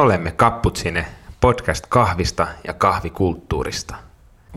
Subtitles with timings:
[0.00, 1.06] Olemme Kapputsine,
[1.40, 3.94] podcast kahvista ja kahvikulttuurista.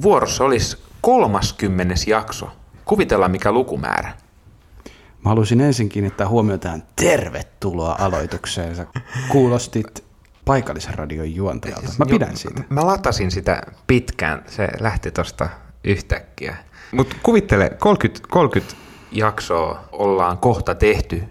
[0.01, 1.95] Vuorossa olisi 30.
[2.07, 2.49] jakso.
[2.85, 4.13] Kuvitellaan mikä lukumäärä.
[5.23, 8.75] Mä haluaisin ensin kiinnittää huomiota tähän tervetuloa aloitukseen.
[8.75, 8.87] Sä
[9.29, 10.03] kuulostit
[10.45, 11.89] paikallisen radion juontajalta.
[11.99, 12.63] Mä pidän siitä.
[12.69, 15.49] Mä latasin sitä pitkään, se lähti tosta
[15.83, 16.55] yhtäkkiä.
[16.91, 18.75] Mutta kuvittele, 30, 30
[19.11, 21.23] jaksoa ollaan kohta tehty.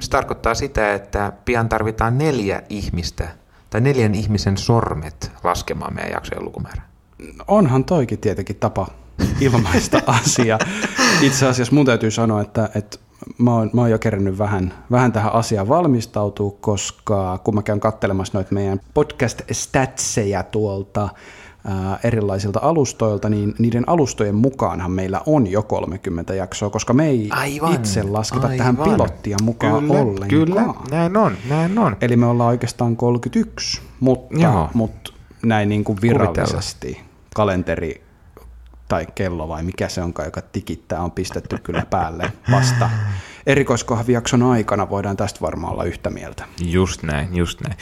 [0.00, 3.39] Se tarkoittaa sitä, että pian tarvitaan neljä ihmistä
[3.70, 6.82] tai neljän ihmisen sormet laskemaan meidän jaksojen lukumäärä.
[7.48, 8.86] Onhan toikin tietenkin tapa
[9.40, 10.58] ilmaista asia.
[11.20, 12.98] Itse asiassa mun täytyy sanoa, että, että
[13.38, 17.80] mä oon, mä oon jo kerännyt vähän, vähän tähän asiaan valmistautua, koska kun mä käyn
[17.80, 21.08] katselemassa noita meidän podcast-statseja tuolta
[22.04, 27.74] erilaisilta alustoilta, niin niiden alustojen mukaanhan meillä on jo 30 jaksoa, koska me ei Aivan,
[27.74, 28.58] itse lasketa aivan.
[28.58, 30.28] tähän pilottia mukaan Kyllä, ollenkaan.
[30.28, 31.96] kyllä, näin on, näin on.
[32.00, 34.70] Eli me ollaan oikeastaan 31, mutta, Joo.
[34.74, 35.12] mutta
[35.44, 37.00] näin niin kuin virallisesti
[37.34, 38.02] kalenteri
[38.88, 42.90] tai kello vai mikä se onkaan, joka tikittää, on pistetty kyllä päälle vasta
[43.46, 44.90] erikoiskohvijakson aikana.
[44.90, 46.44] Voidaan tästä varmaan olla yhtä mieltä.
[46.64, 47.76] Just näin, just näin.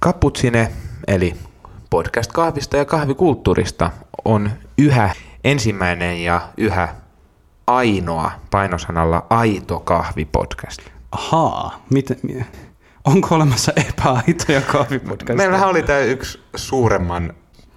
[0.00, 0.72] Kaputsine,
[1.06, 1.34] eli
[1.94, 3.90] podcast kahvista ja kahvikulttuurista,
[4.24, 5.10] on yhä
[5.44, 6.88] ensimmäinen ja yhä
[7.66, 10.80] ainoa painosanalla aito kahvipodcast.
[11.12, 12.46] Ahaa, miten, mi-
[13.04, 15.36] onko olemassa epäaitoja kahvipodcasteja?
[15.36, 17.32] Meillähän oli tämä yksi suuremman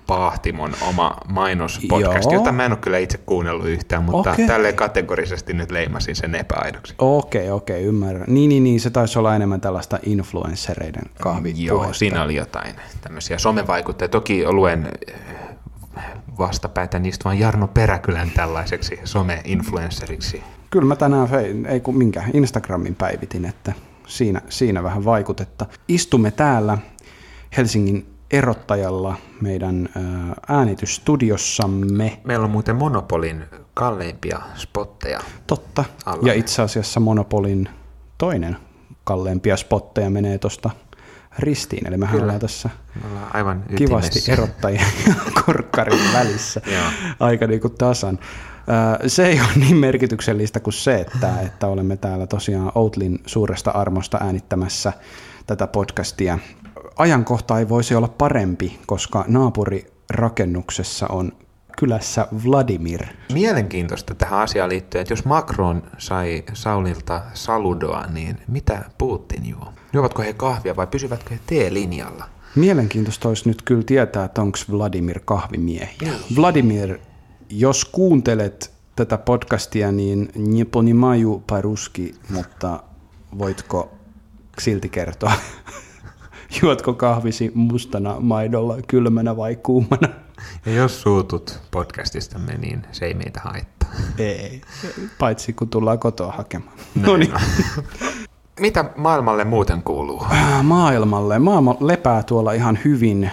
[0.07, 2.33] paahtimon oma mainospodcast, Joo.
[2.33, 4.47] jota mä en ole kyllä itse kuunnellut yhtään, mutta Okei.
[4.47, 6.95] tälleen kategorisesti nyt leimasin sen epäaidoksi.
[6.97, 8.25] Okei, okei, ymmärrän.
[8.27, 11.63] Niin, niin, niin, se taisi olla enemmän tällaista influenssereiden kahvipuhetta.
[11.63, 14.09] Joo, siinä oli jotain tämmöisiä somevaikutteja.
[14.09, 14.91] Toki luen
[15.97, 16.03] äh,
[16.39, 20.43] vastapäätä niistä vaan Jarno Peräkylän tällaiseksi some-influenceriksi.
[20.69, 21.27] Kyllä mä tänään,
[21.67, 23.73] ei kun minkä, Instagramin päivitin, että
[24.07, 25.65] siinä, siinä vähän vaikutetta.
[25.87, 26.77] Istumme täällä
[27.57, 32.19] Helsingin erottajalla meidän ää, äänitysstudiossamme.
[32.23, 33.43] Meillä on muuten Monopolin
[33.73, 35.19] kalleimpia spotteja.
[35.47, 35.85] Totta.
[36.05, 36.27] Alla.
[36.27, 37.69] Ja itse asiassa Monopolin
[38.17, 38.57] toinen
[39.03, 40.69] kalleimpia spotteja menee tuosta
[41.39, 41.87] ristiin.
[41.87, 42.23] Eli mehän Kyllä.
[42.23, 42.69] ollaan tässä
[43.05, 44.33] ollaan aivan kivasti ytimessä.
[44.33, 45.13] erottajien ja
[45.45, 46.61] korkkarin välissä
[47.19, 48.19] aika niin kuin tasan.
[49.07, 54.17] Se ei ole niin merkityksellistä kuin se, että, että olemme täällä tosiaan Outlin suuresta armosta
[54.21, 54.93] äänittämässä
[55.47, 56.39] tätä podcastia.
[56.97, 61.31] Ajankohta ei voisi olla parempi, koska naapurirakennuksessa on
[61.77, 63.05] kylässä Vladimir.
[63.33, 69.73] Mielenkiintoista tähän asiaan liittyen, että jos Macron sai Saulilta saludoa, niin mitä Putin juo?
[69.93, 72.29] Juovatko he kahvia vai pysyvätkö he teelinjalla?
[72.55, 76.13] Mielenkiintoista olisi nyt kyllä tietää, että onko Vladimir kahvimiehiä.
[76.35, 76.97] Vladimir,
[77.49, 82.83] jos kuuntelet tätä podcastia, niin nie ponimaju paruski, mutta
[83.37, 83.97] voitko
[84.59, 85.31] silti kertoa,
[86.61, 90.09] juotko kahvisi mustana maidolla, kylmänä vai kuumana?
[90.65, 93.89] Ja jos suutut podcastistamme, niin se ei meitä haittaa.
[94.17, 94.61] Ei,
[95.19, 96.77] paitsi kun tullaan kotoa hakemaan.
[96.95, 97.33] No niin.
[98.59, 100.25] Mitä maailmalle muuten kuuluu?
[100.31, 101.39] Äh, maailmalle.
[101.39, 103.31] Maailma lepää tuolla ihan hyvin.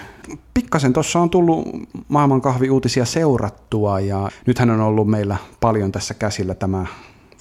[0.55, 1.69] Pikkasen tuossa on tullut
[2.09, 6.87] maailman kahviuutisia seurattua ja nythän on ollut meillä paljon tässä käsillä tämä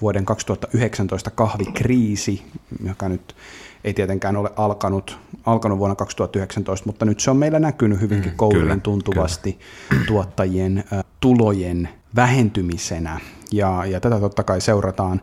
[0.01, 2.43] vuoden 2019 kahvikriisi,
[2.83, 3.35] joka nyt
[3.83, 8.49] ei tietenkään ole alkanut, alkanut vuonna 2019, mutta nyt se on meillä näkynyt hyvinkin mm,
[8.51, 9.59] kyllä, tuntuvasti
[10.07, 13.19] tuottajien ä, tulojen vähentymisenä.
[13.51, 15.21] Ja, ja tätä totta kai seurataan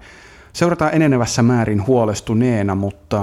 [0.52, 3.20] Seurataan enenevässä määrin huolestuneena, mutta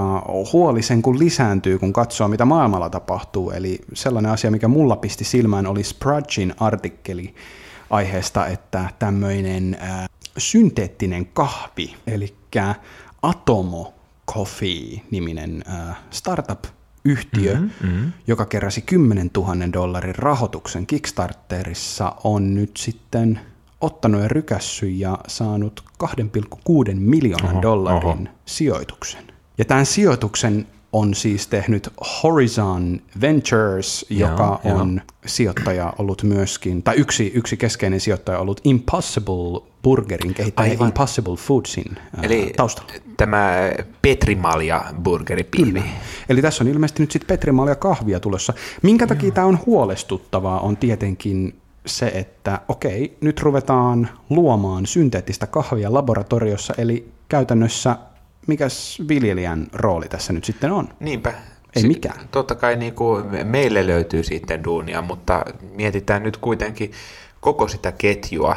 [0.52, 3.50] huoli sen kun lisääntyy, kun katsoo mitä maailmalla tapahtuu.
[3.50, 7.34] Eli sellainen asia, mikä mulla pisti silmään, oli Sprudgin artikkeli
[7.90, 12.34] aiheesta, että tämmöinen äh, synteettinen kahvi, eli
[13.22, 13.94] Atomo
[14.32, 18.12] Coffee-niminen äh, startup-yhtiö, mm-hmm, mm-hmm.
[18.26, 23.40] joka keräsi 10 000 dollarin rahoituksen Kickstarterissa, on nyt sitten
[23.80, 28.38] ottanut ja rykässy ja saanut 2,6 miljoonan Oho, dollarin oho.
[28.44, 29.24] sijoituksen.
[29.58, 31.88] Ja tämän sijoituksen on siis tehnyt
[32.22, 34.76] Horizon Ventures, joka joo.
[34.76, 40.88] on sijoittaja ollut myöskin, tai yksi, yksi keskeinen sijoittaja ollut Impossible Burgerin kehittäjä Aivan.
[40.88, 42.92] Impossible Foodsin ää, Eli taustalla.
[43.16, 43.52] tämä
[44.02, 45.82] Petrimalja burgeripilvi.
[46.28, 48.52] Eli tässä on ilmeisesti nyt sitten Petrimaal ja kahvia tulossa.
[48.82, 51.54] Minkä takia tämä on huolestuttavaa on tietenkin
[51.86, 57.96] se, että okei, nyt ruvetaan luomaan synteettistä kahvia laboratoriossa, eli käytännössä
[58.48, 60.88] mikäs viljelijän rooli tässä nyt sitten on?
[61.00, 61.32] Niinpä.
[61.76, 62.28] Ei Si- mikään.
[62.30, 66.92] Totta kai niin kuin meille löytyy sitten duunia, mutta mietitään nyt kuitenkin
[67.40, 68.56] koko sitä ketjua.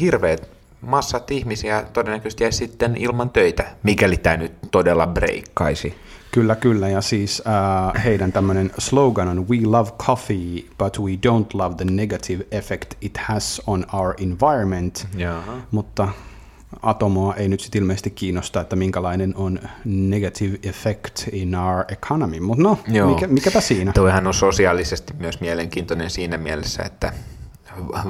[0.00, 0.48] Hirveät
[0.80, 5.94] massat ihmisiä todennäköisesti jäisi sitten ilman töitä, mikäli tämä nyt todella breikkaisi.
[6.32, 6.88] Kyllä, kyllä.
[6.88, 11.84] Ja siis äh, heidän tämmöinen slogan on We love coffee, but we don't love the
[11.84, 15.06] negative effect it has on our environment.
[15.16, 15.52] Jaha.
[15.70, 16.08] Mutta
[16.82, 22.40] Atomoa ei nyt sitten ilmeisesti kiinnosta, että minkälainen on negative effect in our economy.
[22.40, 23.10] Mutta no, Joo.
[23.10, 23.92] mikä, mikäpä siinä.
[23.92, 27.12] Toihan on sosiaalisesti myös mielenkiintoinen siinä mielessä, että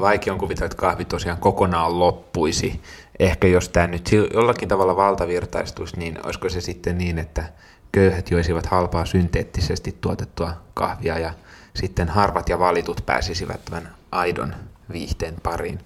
[0.01, 2.81] vaikea on kuvitella, että kahvi tosiaan kokonaan loppuisi.
[3.19, 7.45] Ehkä jos tämä nyt jollakin tavalla valtavirtaistuisi, niin olisiko se sitten niin, että
[7.93, 11.33] köyhät joisivat halpaa synteettisesti tuotettua kahvia ja
[11.75, 14.55] sitten harvat ja valitut pääsisivät tämän aidon
[14.93, 15.79] viihteen pariin.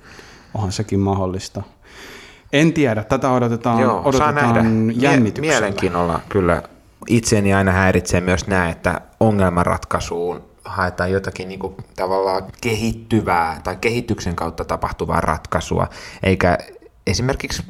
[0.54, 1.62] Onhan sekin mahdollista.
[2.52, 4.62] En tiedä, tätä odotetaan, Joo, saa odotetaan nähdä.
[4.62, 5.60] Mie- jännityksellä.
[5.60, 6.62] Mielenkiinnolla kyllä
[7.08, 14.36] itseäni aina häiritsee myös nämä, että ongelmanratkaisuun haetaan jotakin niin kuin tavallaan kehittyvää tai kehityksen
[14.36, 15.88] kautta tapahtuvaa ratkaisua,
[16.22, 16.58] eikä
[17.06, 17.62] esimerkiksi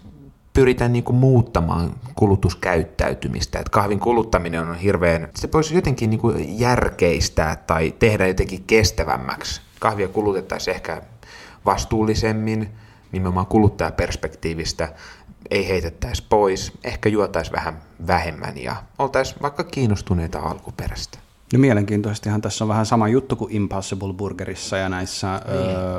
[0.53, 3.59] pyritä niin kuin muuttamaan kulutuskäyttäytymistä.
[3.59, 9.61] Et kahvin kuluttaminen on hirveän, se voisi jotenkin niin kuin järkeistää tai tehdä jotenkin kestävämmäksi.
[9.81, 11.03] Kahvia kulutettaisiin ehkä
[11.67, 12.69] vastuullisemmin,
[13.13, 14.89] nimenomaan kuluttajaperspektiivistä,
[15.51, 21.19] ei heitettäisi pois, ehkä juotaisi vähän vähemmän ja oltaisiin vaikka kiinnostuneita alkuperäistä.
[21.53, 25.41] No mielenkiintoisestihan tässä on vähän sama juttu kuin Impossible Burgerissa ja näissä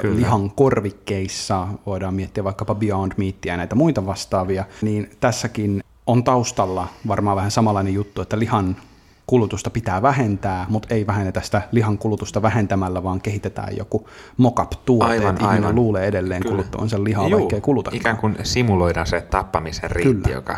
[0.02, 5.84] Niin, ö, lihan korvikkeissa, voidaan miettiä vaikkapa Beyond Meatia ja näitä muita vastaavia, niin tässäkin
[6.08, 8.76] on taustalla varmaan vähän samanlainen juttu, että lihan
[9.28, 15.30] kulutusta pitää vähentää, mutta ei vähennetä sitä lihan kulutusta vähentämällä, vaan kehitetään joku mock-up-tuote, Aivan,
[15.30, 15.76] että ihminen aivan.
[15.76, 16.56] luulee edelleen Kyllä.
[16.56, 17.92] kuluttavansa lihaa, Juu, vaikka ei kuluta.
[17.94, 20.36] Ikään kuin simuloidaan se tappamisen riitti, Kyllä.
[20.36, 20.58] joka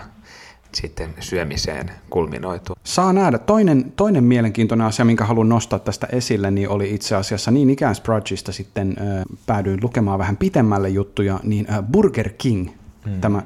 [0.74, 2.76] sitten syömiseen kulminoituu.
[2.84, 3.38] Saa nähdä.
[3.38, 7.96] Toinen, toinen mielenkiintoinen asia, minkä haluan nostaa tästä esille, niin oli itse asiassa niin ikään
[7.96, 12.70] Sprudgeista sitten ö, päädyin lukemaan vähän pitemmälle juttuja, niin ö, Burger King,
[13.06, 13.22] hmm.
[13.22, 13.42] tämä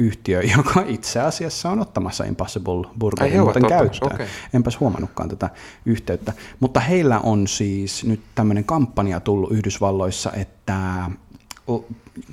[0.00, 4.14] yhtiö, joka itse asiassa on ottamassa Impossible Burgerin muuten käyttöön.
[4.14, 4.26] okei.
[4.54, 5.50] Enpäs huomannutkaan tätä
[5.86, 6.32] yhteyttä.
[6.60, 11.10] Mutta heillä on siis nyt tämmöinen kampanja tullut Yhdysvalloissa, että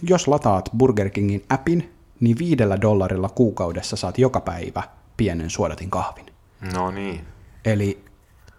[0.04, 4.84] jos lataat Burger Kingin appin, niin viidellä dollarilla kuukaudessa saat joka päivä
[5.18, 6.26] pienen suodatin kahvin.
[6.74, 7.22] No niin.
[7.66, 8.04] Eli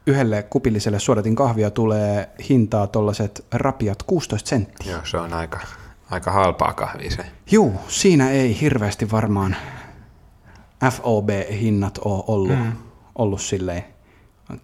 [0.07, 4.93] yhdelle kupilliselle suodatin kahvia tulee hintaa tuollaiset rapiat 16 senttiä.
[4.93, 5.59] Joo, se on aika,
[6.11, 7.25] aika halpaa kahvia se.
[7.51, 9.57] Juu, siinä ei hirveästi varmaan
[10.91, 12.73] FOB-hinnat ole ollut, mm.
[13.15, 13.85] ollut silleen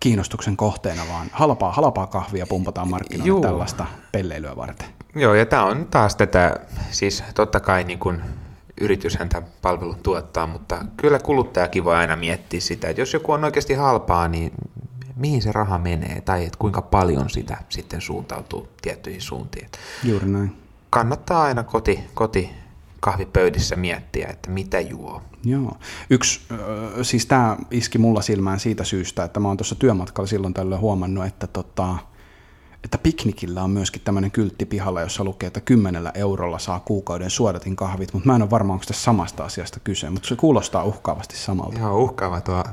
[0.01, 3.41] kiinnostuksen kohteena, vaan halpaa, halpaa kahvia pumpataan markkinoille Juu.
[3.41, 4.89] tällaista pelleilyä varten.
[5.15, 6.61] Joo, ja tämä on taas tätä,
[6.91, 8.23] siis totta kai niin kun
[8.81, 13.45] yrityshän tämän palvelun tuottaa, mutta kyllä kuluttajakin voi aina miettiä sitä, että jos joku on
[13.45, 14.53] oikeasti halpaa, niin
[15.17, 19.69] mihin se raha menee, tai että kuinka paljon sitä sitten suuntautuu tiettyihin suuntiin.
[20.05, 20.64] Juuri näin.
[20.95, 22.51] Kannattaa aina koti, koti
[23.01, 25.23] kahvipöydissä miettiä, että mitä juo.
[25.45, 25.77] Joo.
[26.11, 26.41] Yksi,
[26.99, 30.81] ö, siis tämä iski mulla silmään siitä syystä, että mä oon tuossa työmatkalla silloin tällöin
[30.81, 31.97] huomannut, että, tota,
[32.85, 37.77] että piknikillä on myöskin tämmöinen kyltti pihalla, jossa lukee, että kymmenellä eurolla saa kuukauden suodatin
[37.77, 41.37] kahvit, mutta mä en ole varma, onko tässä samasta asiasta kyse, mutta se kuulostaa uhkaavasti
[41.37, 41.79] samalta.
[41.79, 42.65] Joo, uhkaava tuo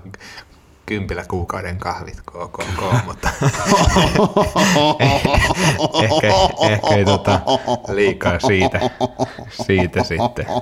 [0.86, 3.30] kympillä kuukauden kahvit KKK, mutta
[6.04, 6.34] ehkä,
[6.70, 7.40] ehkä ei tota
[7.94, 8.80] liikaa siitä,
[9.66, 10.46] siitä sitten.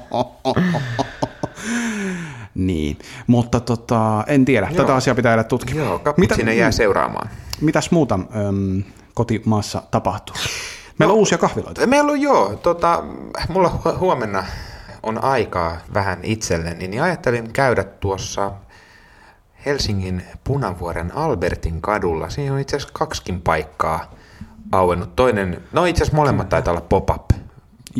[2.55, 4.77] Niin, mutta tota, en tiedä, Joo.
[4.77, 5.87] tätä asiaa pitää jäädä tutkimaan.
[5.87, 7.29] Joo, kapputsinen jää seuraamaan.
[7.61, 10.35] Mitäs muuta äm, kotimaassa tapahtuu?
[10.99, 11.87] Meillä on uusia kahviloita.
[11.87, 13.03] Meillä on joo, tota,
[13.49, 14.43] mulla hu- huomenna
[15.03, 18.51] on aikaa vähän itselleni, niin ajattelin käydä tuossa
[19.65, 22.29] Helsingin Punavuoren Albertin kadulla.
[22.29, 24.11] Siinä on itse asiassa kaksikin paikkaa
[24.71, 25.15] auennut.
[25.15, 27.29] Toinen, no itse asiassa molemmat taitaa olla pop-up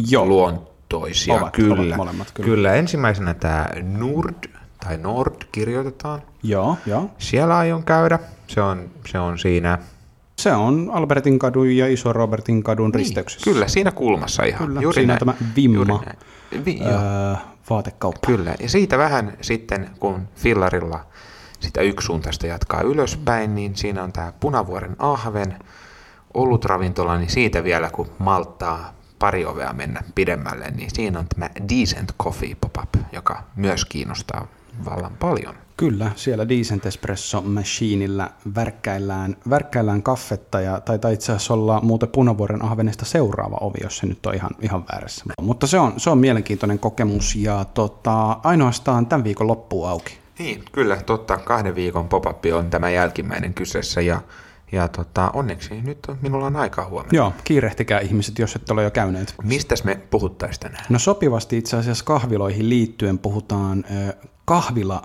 [0.09, 0.25] Joo.
[0.25, 1.33] luontoisia.
[1.33, 1.75] Ovat, kyllä.
[1.75, 2.47] ovat molemmat, kyllä.
[2.47, 2.73] kyllä.
[2.73, 4.49] ensimmäisenä tämä Nord,
[4.83, 6.21] tai Nord kirjoitetaan.
[6.43, 7.09] Joo, joo.
[7.17, 8.19] Siellä aion käydä.
[8.47, 9.77] Se on, se on siinä
[10.35, 13.51] Se on Albertin kadun ja Iso Robertin kadun risteyksessä.
[13.51, 14.67] Kyllä, siinä kulmassa ihan.
[14.67, 15.37] Kyllä, Juuri siinä on näin.
[15.37, 16.03] tämä Vimma.
[16.65, 16.81] Vi-.
[16.85, 17.35] Öö,
[17.69, 18.27] vaatekauppa.
[18.27, 21.05] Kyllä, ja siitä vähän sitten, kun fillarilla
[21.59, 25.59] sitä yksisuuntaista jatkaa ylöspäin, niin siinä on tämä Punavuoren ahven
[26.33, 32.11] olutravintola, niin siitä vielä kun malttaa pari ovea mennä pidemmälle, niin siinä on tämä Decent
[32.23, 34.47] Coffee Pop-up, joka myös kiinnostaa
[34.85, 35.55] vallan paljon.
[35.77, 42.65] Kyllä, siellä Decent Espresso Machineillä värkkäillään, värkkäillään kaffetta ja taitaa itse asiassa olla muuten Punavuoren
[42.65, 45.25] ahvenesta seuraava ovi, jos se nyt on ihan, ihan väärässä.
[45.41, 50.18] Mutta se on, se on mielenkiintoinen kokemus ja tota, ainoastaan tämän viikon loppuun auki.
[50.39, 51.37] Niin, kyllä, totta.
[51.37, 54.21] Kahden viikon pop-up on tämä jälkimmäinen kyseessä ja,
[54.71, 57.15] ja tota, onneksi nyt on, minulla on aikaa huomenna.
[57.17, 59.35] Joo, kiirehtikää ihmiset, jos et ole jo käyneet.
[59.43, 60.85] Mistäs me puhuttaisiin tänään?
[60.89, 64.13] No sopivasti itse asiassa kahviloihin liittyen puhutaan ö,
[64.45, 65.01] kahvila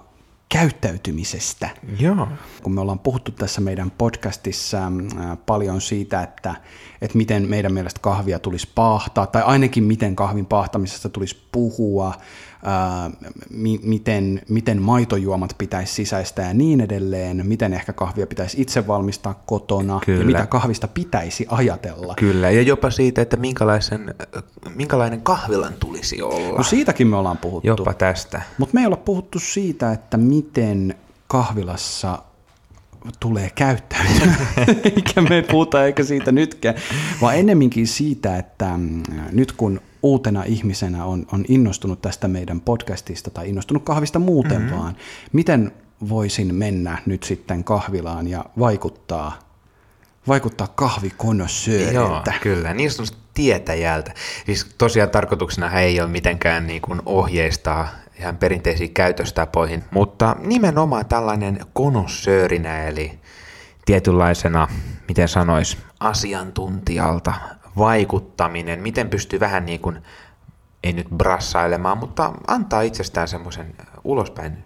[0.49, 1.69] käyttäytymisestä.
[1.99, 2.29] Joo.
[2.63, 4.79] Kun me ollaan puhuttu tässä meidän podcastissa
[5.47, 6.55] paljon siitä, että,
[7.03, 12.15] että miten meidän mielestä kahvia tulisi paahtaa, tai ainakin miten kahvin paahtamisesta tulisi puhua,
[12.65, 13.11] ää,
[13.51, 19.43] mi- miten, miten maitojuomat pitäisi sisäistää ja niin edelleen, miten ehkä kahvia pitäisi itse valmistaa
[19.47, 20.21] kotona Kyllä.
[20.21, 22.15] ja mitä kahvista pitäisi ajatella.
[22.17, 24.15] Kyllä, ja jopa siitä, että minkälaisen,
[24.75, 26.57] minkälainen kahvilan tulisi olla.
[26.57, 27.67] No siitäkin me ollaan puhuttu.
[27.67, 28.43] Jopa tästä.
[28.59, 30.95] Mutta me ei olla puhuttu siitä, että miten
[31.27, 32.19] kahvilassa
[33.21, 34.35] tulee käyttäytyä.
[34.97, 36.75] Eikä me puhuta eikä siitä nytkään,
[37.21, 43.31] vaan ennemminkin siitä, että mm, nyt kun uutena ihmisenä on, on innostunut tästä meidän podcastista
[43.31, 44.77] tai innostunut kahvista muuten mm-hmm.
[44.77, 44.97] vaan,
[45.33, 45.73] miten
[46.09, 49.39] voisin mennä nyt sitten kahvilaan ja vaikuttaa,
[50.29, 52.33] vaikuttaa Joo, kahvikonosööriltä.
[52.41, 54.15] kyllä, niin sanotusti tietäjältä.
[54.47, 61.61] Siis tosiaan tarkoituksena ei ole mitenkään niin kuin ohjeistaa ihan perinteisiin käytöstapoihin, mutta nimenomaan tällainen
[61.73, 63.19] konossöörinä, eli
[63.87, 64.69] tietynlaisena,
[65.09, 67.33] miten sanois, asiantuntijalta
[67.79, 70.03] vaikuttaminen, miten pystyy vähän niin kuin,
[70.83, 74.65] ei nyt brassailemaan, mutta antaa itsestään semmoisen ulospäin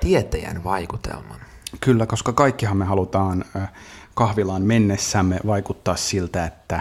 [0.00, 1.40] tietäjän vaikutelman.
[1.80, 3.44] Kyllä, koska kaikkihan me halutaan
[4.14, 6.80] kahvilaan mennessämme vaikuttaa siltä, että,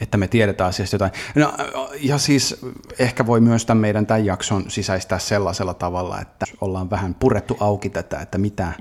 [0.00, 1.12] että me tiedetään asiasta jotain.
[1.34, 1.54] No,
[2.00, 2.60] ja siis
[2.98, 7.90] ehkä voi myös tämän meidän tämän jakson sisäistää sellaisella tavalla, että ollaan vähän purettu auki
[7.90, 8.72] tätä, että mitä,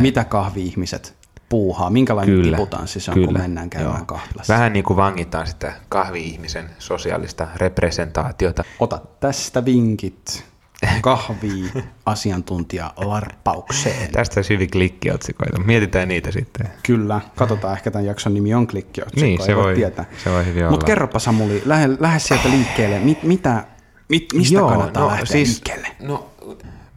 [0.00, 1.16] mitä kahvi-ihmiset
[1.48, 4.06] puuhaa, minkälainen Kyllä, tiputanssi se on, kyllä, kun mennään käymään joo.
[4.06, 4.54] kahvilassa.
[4.54, 8.64] Vähän niin kuin vangitaan sitä kahvi-ihmisen sosiaalista representaatiota.
[8.80, 10.53] Ota tästä vinkit
[11.00, 14.12] kahvi-asiantuntija larppaukseen.
[14.12, 15.60] Tästä olisi hyvin klikkiotsikoita.
[15.60, 16.68] Mietitään niitä sitten.
[16.82, 20.04] Kyllä, katsotaan, ehkä tämän jakson nimi on klikkiotsikko, Niin, se ei voi, voi- tietää.
[20.24, 23.64] se voi hyvin Mutta kerropa Samuli, lähde, lähde sieltä liikkeelle, mit, mitä,
[24.08, 25.88] mit, mistä Joo, kannattaa no, lähteä siis, liikkeelle?
[26.00, 26.30] No,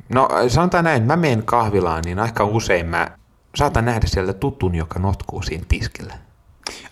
[0.09, 3.07] no sanotaan näin, mä menen kahvilaan, niin aika usein mä
[3.55, 6.13] saatan nähdä sieltä tutun, joka notkuu siinä tiskillä.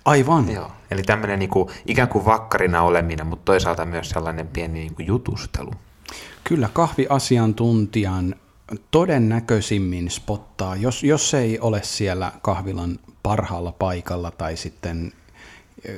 [0.06, 0.72] Aivan, Joo.
[0.92, 5.72] Eli tämmöinen niinku, ikään kuin vakkarina oleminen, mutta toisaalta myös sellainen pieni niinku jutustelu.
[6.44, 8.36] Kyllä kahviasiantuntijan
[8.92, 15.14] todennäköisimmin spottaa, jos, jos ei ole siellä kahvilan parhaalla paikalla tai sitten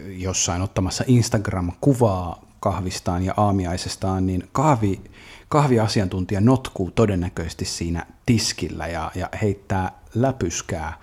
[0.07, 5.01] jossain ottamassa Instagram-kuvaa kahvistaan ja aamiaisestaan, niin kahvi,
[5.49, 10.93] kahviasiantuntija notkuu todennäköisesti siinä tiskillä ja, ja heittää läpyskää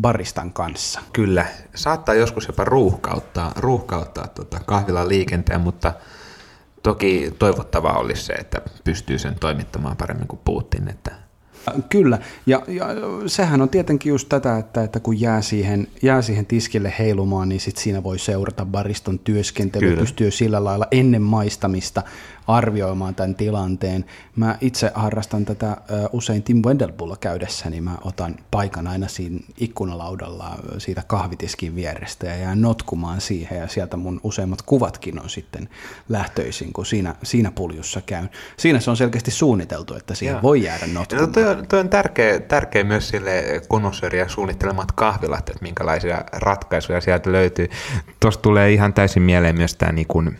[0.00, 1.00] baristan kanssa.
[1.12, 5.94] Kyllä, saattaa joskus jopa ruuhkauttaa, ruuhkauttaa tota kahvilan liikenteen, mutta
[6.82, 10.88] toki toivottavaa olisi se, että pystyy sen toimittamaan paremmin kuin Putin.
[10.88, 11.12] Että
[11.88, 12.86] Kyllä, ja, ja
[13.26, 17.60] sehän on tietenkin just tätä, että, että kun jää siihen, jää siihen tiskille heilumaan, niin
[17.60, 22.02] sit siinä voi seurata bariston työskentelyä, pystyy sillä lailla ennen maistamista
[22.48, 24.04] arvioimaan tämän tilanteen.
[24.36, 25.76] Mä itse harrastan tätä
[26.12, 32.36] usein Tim Wendelbulla käydessä, niin mä otan paikan aina siinä ikkunalaudalla siitä kahvitiskin vierestä ja
[32.36, 35.68] jään notkumaan siihen, ja sieltä mun useimmat kuvatkin on sitten
[36.08, 38.30] lähtöisin, kun siinä, siinä puljussa käyn.
[38.56, 40.42] Siinä se on selkeästi suunniteltu, että siihen Joo.
[40.42, 41.32] voi jäädä No, notkumaan.
[41.32, 47.32] toi, on, toi on tärkeä, tärkeä myös sille konossööriä suunnittelemat kahvilat, että minkälaisia ratkaisuja sieltä
[47.32, 47.68] löytyy.
[48.20, 50.36] Tuosta tulee ihan täysin mieleen myös tämä, niin kun,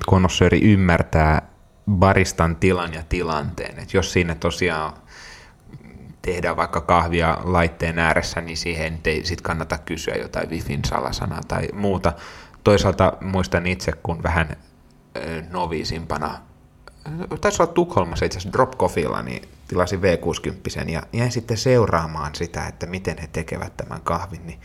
[0.00, 1.42] että konossööri ymmärtää
[1.90, 3.78] baristan tilan ja tilanteen.
[3.78, 4.92] Että jos siinä tosiaan
[6.22, 11.68] tehdään vaikka kahvia laitteen ääressä, niin siihen ei sit kannata kysyä jotain wifin salasanaa tai
[11.72, 12.12] muuta.
[12.64, 14.56] Toisaalta muistan itse, kun vähän
[15.50, 16.38] noviisimpana
[17.40, 22.66] taisi olla Tukholmassa itse asiassa Drop Coffeella, niin tilasin V60 ja jäin sitten seuraamaan sitä,
[22.66, 24.60] että miten he tekevät tämän kahvin, niin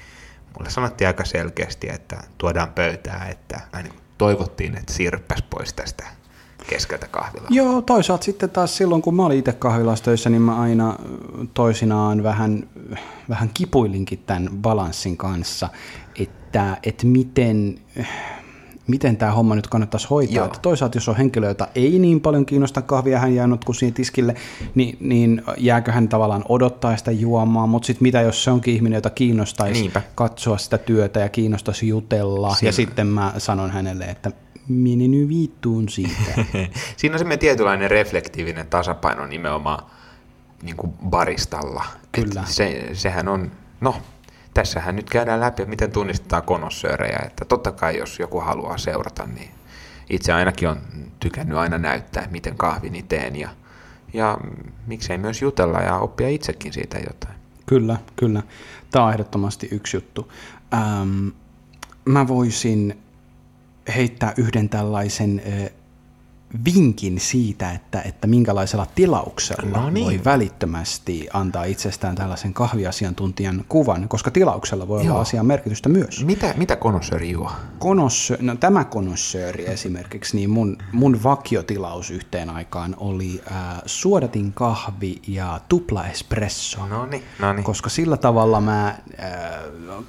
[0.58, 6.04] mulle sanottiin aika selkeästi, että tuodaan pöytää, että aina toivottiin, että sirppäs pois tästä
[6.70, 7.48] keskeltä kahvilaa.
[7.50, 10.96] Joo, toisaalta sitten taas silloin, kun mä olin itse kahvilassa töissä, niin mä aina
[11.54, 12.70] toisinaan vähän,
[13.30, 15.70] vähän kipuilinkin tämän balanssin kanssa,
[16.20, 17.80] että, että miten,
[18.88, 20.36] miten tämä homma nyt kannattaisi hoitaa.
[20.36, 20.46] Joo.
[20.46, 23.94] Että toisaalta, jos on henkilö, jota ei niin paljon kiinnosta kahvia, hän jää kuin siihen
[23.94, 24.36] tiskille,
[24.76, 28.98] niin, niin jääkö hän tavallaan odottaa sitä juomaa, mutta sitten mitä jos se onkin ihminen,
[28.98, 30.02] jota kiinnostaisi Niinpä.
[30.16, 34.32] katsoa sitä työtä ja kiinnostaisi jutella, Siinä- ja sitten mä sanon hänelle, että
[34.68, 36.46] minä nyt viittuun siitä.
[36.98, 39.86] Siinä on semmoinen tietynlainen reflektiivinen tasapaino nimenomaan
[40.64, 41.86] niin kuin baristalla.
[42.12, 42.42] Kyllä.
[42.42, 43.52] Et Se, sehän on,
[43.82, 43.96] no
[44.56, 49.52] tässähän nyt käydään läpi, miten tunnistetaan konossöörejä, että totta kai jos joku haluaa seurata, niin
[50.10, 50.82] itse ainakin on
[51.20, 53.50] tykännyt aina näyttää, miten kahvini teen ja,
[54.14, 54.38] ja
[54.88, 57.36] miksei myös jutella ja oppia itsekin siitä jotain.
[57.66, 58.44] Kyllä, kyllä.
[58.92, 60.32] Tämä on ehdottomasti yksi juttu.
[60.74, 61.28] Ähm,
[62.06, 62.98] mä voisin
[63.96, 65.70] heittää yhden tällaisen ö,
[66.66, 70.06] vinkin siitä, että, että minkälaisella tilauksella No niin.
[70.06, 75.12] voi välittömästi antaa itsestään tällaisen kahviasiantuntijan kuvan, koska tilauksella voi Joo.
[75.12, 76.26] olla asian merkitystä myös.
[76.26, 77.52] Mitä, mitä konossööri juo?
[77.80, 85.22] Konossö, no tämä konossööri esimerkiksi, niin mun, mun vakiotilaus yhteen aikaan oli äh, suodatin kahvi
[85.28, 86.88] ja tupla espresso.
[86.88, 87.64] No niin, no niin.
[87.64, 88.98] Koska sillä tavalla mä äh,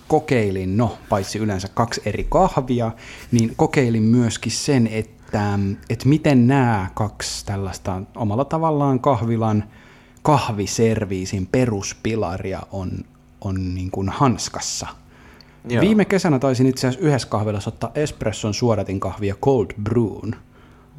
[0.08, 2.90] kokeilin, no paitsi yleensä kaksi eri kahvia,
[3.32, 5.15] niin kokeilin myöskin sen, että,
[5.90, 9.64] että miten nämä kaksi tällaista omalla tavallaan kahvilan
[10.22, 12.90] kahviserviisin peruspilaria on,
[13.40, 14.86] on niin kuin hanskassa.
[15.68, 15.80] Joo.
[15.80, 20.30] Viime kesänä taisin itse asiassa yhdessä kahvilassa ottaa espresson suodatin kahvia cold brewn,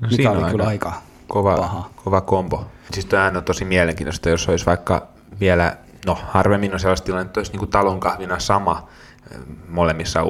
[0.02, 0.94] No mikä oli kyllä aika
[1.28, 1.90] Kova, paha.
[2.04, 2.66] kova kombo.
[2.94, 5.08] Siis tämähän on tosi mielenkiintoista, jos olisi vaikka
[5.40, 8.88] vielä, no harvemmin on sellaista tilannetta, että olisi niin kuin talon kahvina sama
[9.70, 10.24] molemmissa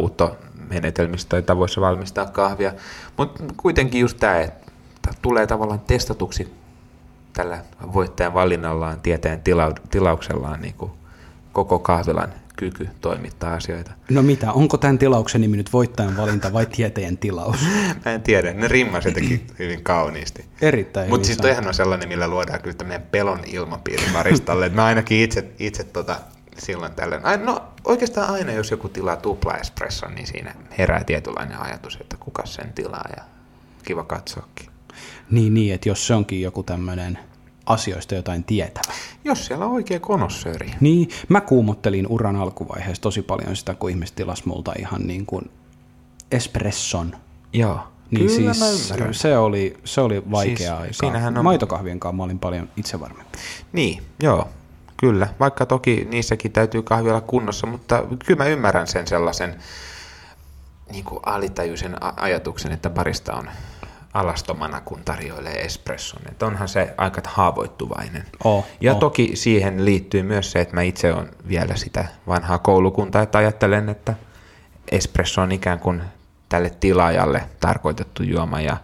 [0.67, 2.73] uuttomenetelmissä tai tavoissa valmistaa kahvia,
[3.17, 6.53] mutta kuitenkin just tämä, että tulee tavallaan testatuksi
[7.33, 7.59] tällä
[7.93, 10.91] voittajan valinnallaan, tieteen tila- tilauksellaan niin kuin
[11.53, 13.91] koko kahvilan kyky toimittaa asioita.
[14.09, 17.57] No mitä, onko tämän tilauksen nimi nyt voittajan valinta vai tieteen tilaus?
[18.05, 20.45] Mä en tiedä, ne rimmas jotenkin hyvin kauniisti.
[20.61, 24.65] Erittäin Mutta siis toihan on sellainen, millä luodaan kyllä tämmöinen pelon ilmapiiri baristalle.
[24.65, 26.15] Et mä ainakin itse, itse tota,
[26.57, 27.25] silloin tällöin.
[27.25, 32.17] Ai, no oikeastaan aina, jos joku tilaa tupla espresson, niin siinä herää tietynlainen ajatus, että
[32.19, 33.23] kuka sen tilaa ja
[33.83, 34.69] kiva katsoakin.
[35.31, 37.19] Niin, niin, että jos se onkin joku tämmöinen
[37.65, 38.93] asioista jotain tietävä.
[39.23, 40.71] Jos siellä on oikea konossööri.
[40.79, 45.51] Niin, mä kuumottelin uran alkuvaiheessa tosi paljon sitä, kun ihmiset tilas multa ihan niin kuin
[46.31, 47.15] espresson.
[47.53, 47.79] Joo,
[48.11, 50.93] Niin kyllä siis se oli, se oli vaikea Siis aika.
[50.93, 53.37] siinähän on- Maitokahvien kanssa mä olin paljon itsevarmempi.
[53.73, 54.49] Niin, joo,
[54.97, 55.27] kyllä.
[55.39, 59.55] Vaikka toki niissäkin täytyy kahvi olla kunnossa, mutta kyllä mä ymmärrän sen sellaisen
[60.91, 63.49] niin kuin alitajuisen ajatuksen, että barista on
[64.13, 66.21] alastomana, kun tarjoilee espresson.
[66.29, 68.25] Että onhan se aika haavoittuvainen.
[68.43, 68.99] Oh, ja oh.
[68.99, 73.89] toki siihen liittyy myös se, että mä itse olen vielä sitä vanhaa koulukuntaa, että ajattelen,
[73.89, 74.13] että
[74.91, 76.01] espresso on ikään kuin
[76.49, 78.77] tälle tilaajalle tarkoitettu juoma ja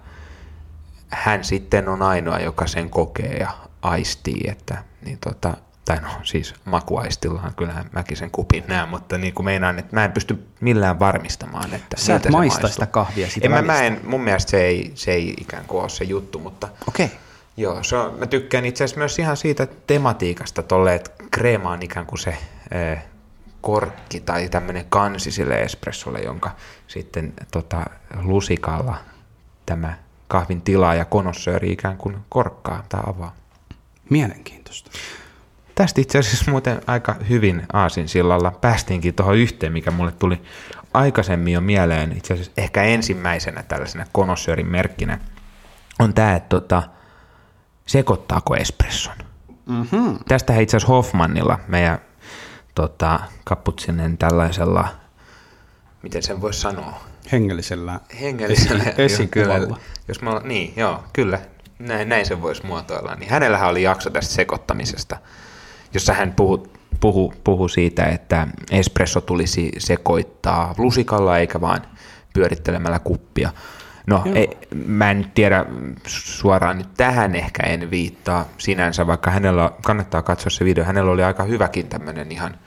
[1.10, 6.54] hän sitten on ainoa, joka sen kokee ja aistii, että niin tota, tai no siis
[6.66, 11.00] makuaistillaan, kyllähän mäkin sen kupin näen, mutta niin kuin meinaan, että mä en pysty millään
[11.00, 12.70] varmistamaan, että Sä et maista maistuu.
[12.70, 15.82] sitä kahvia siitä en, mä, mä en, mun mielestä se ei, se ei ikään kuin
[15.82, 17.06] ole se juttu, mutta Okei.
[17.06, 17.18] Okay.
[17.58, 21.82] Joo, se on, mä tykkään itse asiassa myös ihan siitä tematiikasta tolle, että kreema on
[21.84, 22.38] ikään kuin se
[22.72, 23.02] ee,
[23.62, 26.52] korkki tai tämmöinen kansi sille espressolle, jonka
[26.88, 27.86] sitten tota,
[28.22, 28.98] lusikalla
[29.66, 29.94] tämä
[30.28, 33.36] kahvin tilaaja konossööri ikään kuin korkkaa tai avaa.
[34.10, 34.92] Mielenkiintoista.
[35.76, 40.42] Tästä itse asiassa muuten aika hyvin aasinsillalla päästiinkin tuohon yhteen, mikä mulle tuli
[40.94, 45.20] aikaisemmin jo mieleen, itse asiassa ehkä ensimmäisenä tällaisena konossöörin merkkinä,
[46.00, 46.84] on tämä, että tota,
[47.86, 49.16] sekoittaako espresson.
[49.66, 50.20] Mm-hmm.
[50.28, 52.00] Tästä itse asiassa Hoffmannilla, meidän
[52.76, 54.88] tota, kaputsinen tällaisella,
[56.02, 57.00] miten sen voisi sanoa,
[57.32, 59.80] Hengellisellä hengellisellä esi- esikuvalla.
[60.08, 61.40] jos mä, niin, joo, kyllä,
[61.80, 63.16] näin, näin se voisi muotoilla.
[63.16, 65.18] Niin hänellähän oli jakso tästä sekoittamisesta,
[65.94, 66.68] jossa hän puhu,
[67.00, 71.82] puhu, puhu siitä, että espresso tulisi sekoittaa lusikalla eikä vaan
[72.34, 73.50] pyörittelemällä kuppia.
[74.08, 74.36] No, Joo.
[74.36, 75.66] ei, mä en nyt tiedä
[76.08, 80.84] suoraan nyt tähän ehkä en viittaa sinänsä, vaikka hänellä kannattaa katsoa se video.
[80.84, 82.58] Hänellä oli aika hyväkin tämmöinen ihan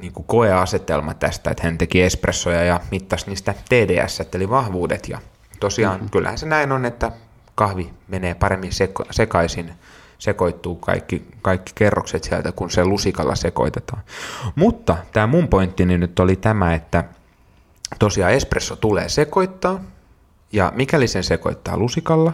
[0.00, 5.08] niin kuin koeasetelma tästä, että hän teki espressoja ja mittasi niistä TDS, eli vahvuudet.
[5.08, 5.18] Ja
[5.60, 6.10] tosiaan mm-hmm.
[6.10, 7.12] kyllähän se näin on, että
[7.54, 9.72] kahvi menee paremmin seko- sekaisin,
[10.18, 14.02] sekoittuu kaikki, kaikki kerrokset sieltä, kun se lusikalla sekoitetaan.
[14.54, 17.04] Mutta tämä mun pointtini nyt oli tämä, että
[17.98, 19.80] tosiaan espresso tulee sekoittaa,
[20.52, 22.32] ja mikäli sen sekoittaa lusikalla,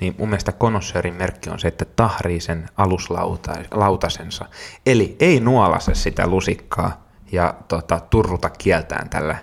[0.00, 4.44] niin mun mielestä konossöörin merkki on se, että tahrii sen aluslautasensa.
[4.86, 9.36] Eli ei nuolase sitä lusikkaa ja tota, turruta kieltään tällä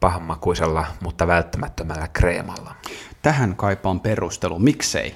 [0.00, 2.74] pahanmakuisella, mutta välttämättömällä kreemalla.
[3.22, 4.58] Tähän kaipaan perustelu.
[4.58, 5.14] Miksei?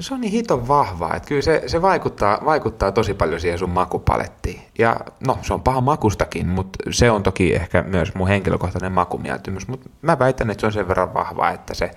[0.00, 3.70] Se on niin hiton vahvaa, että kyllä se, se vaikuttaa, vaikuttaa tosi paljon siihen sun
[3.70, 4.60] makupalettiin.
[4.78, 9.68] Ja no, se on paha makustakin, mutta se on toki ehkä myös mun henkilökohtainen makumieltymys.
[9.68, 11.90] Mutta mä väitän, että se on sen verran vahvaa, että se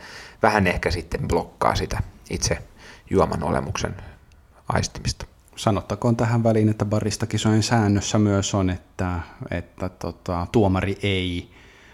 [0.44, 2.58] vähän ehkä sitten blokkaa sitä itse
[3.10, 3.96] juoman olemuksen
[4.70, 5.26] aistimista.
[5.56, 9.20] Sanottakoon tähän väliin, että baristakisojen säännössä myös on, että,
[9.52, 11.52] että tota, tuomari ei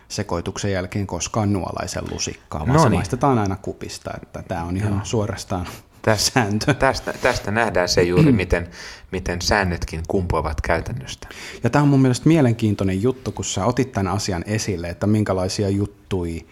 [0.08, 4.12] sekoituksen jälkeen koskaan nuolaisen lusikkaa, vaan No se maistetaan aina kupista.
[4.24, 5.68] Että tämä on ihan suorastaan
[6.04, 6.74] Tästä, sääntö.
[6.74, 8.68] tästä, tästä nähdään se juuri, miten,
[9.12, 11.28] miten säännötkin kumpuavat käytännöstä.
[11.64, 15.70] Ja tämä on mun mielestä mielenkiintoinen juttu, kun sä otit tämän asian esille, että minkälaisia
[15.70, 16.46] juttui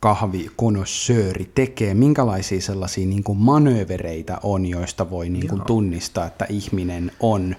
[0.00, 7.12] kahvikonossööri tekee, minkälaisia sellaisia niin kuin manöövereitä on, joista voi niin kuin tunnistaa, että ihminen
[7.20, 7.56] on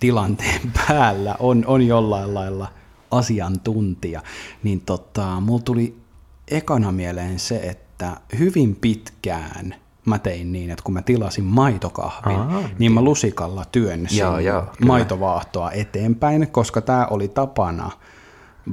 [0.00, 2.72] tilanteen päällä, on, on jollain lailla
[3.10, 4.22] asiantuntija,
[4.62, 5.96] niin tota, mulla tuli
[6.48, 12.62] ekana mieleen se, että hyvin pitkään mä tein niin, että kun mä tilasin maitokahvin, Aha,
[12.78, 17.90] niin mä lusikalla työnsin joo, joo, maitovaahtoa eteenpäin, koska tämä oli tapana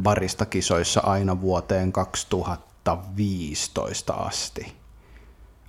[0.02, 4.74] baristakisoissa aina vuoteen 2015 asti.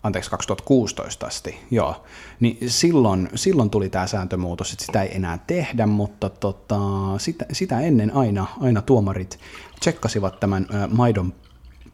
[0.03, 2.05] Anteeksi, 2016 asti, joo.
[2.41, 6.79] Niin silloin, silloin tuli tämä sääntömuutos, että sitä ei enää tehdä, mutta tota,
[7.19, 9.39] sitä, sitä ennen aina, aina tuomarit
[9.81, 11.33] tsekkasivat tämän maidon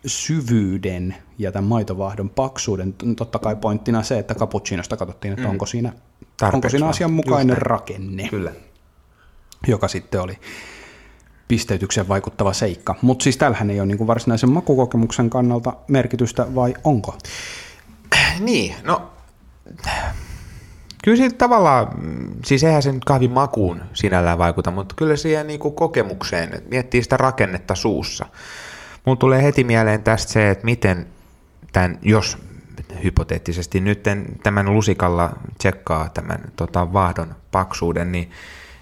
[0.06, 2.94] syvyyden ja tämän maitovahdon paksuuden.
[3.16, 5.50] Totta kai pointtina se, että cappuccinosta katsottiin, että mm.
[5.50, 5.92] onko siinä,
[6.52, 8.52] onko siinä asianmukainen rakenne, Kyllä.
[9.66, 10.38] joka sitten oli
[11.48, 12.94] pisteytykseen vaikuttava seikka.
[13.02, 17.18] Mutta siis tällähän ei ole niin varsinaisen makukokemuksen kannalta merkitystä, vai onko?
[18.40, 19.10] Niin, no
[21.04, 21.88] kyllä siitä tavallaan,
[22.44, 27.02] siis eihän sen kahvin makuun sinällään vaikuta, mutta kyllä siihen niin kuin kokemukseen, että miettii
[27.02, 28.26] sitä rakennetta suussa.
[29.08, 31.06] Mulla tulee heti mieleen tästä se, että miten
[31.72, 32.38] tämän, jos
[33.04, 34.02] hypoteettisesti nyt
[34.42, 38.30] tämän lusikalla tsekkaa tämän tota, vaahdon paksuuden, niin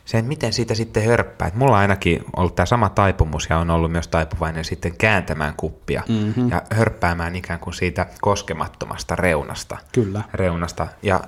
[0.04, 1.48] se, että miten siitä sitten hörppää.
[1.48, 5.54] Että mulla on ainakin ollut tämä sama taipumus ja on ollut myös taipuvainen sitten kääntämään
[5.56, 6.50] kuppia mm-hmm.
[6.50, 9.78] ja hörppäämään ikään kuin siitä koskemattomasta reunasta.
[9.92, 10.22] Kyllä.
[10.34, 10.86] Reunasta.
[11.02, 11.20] Ja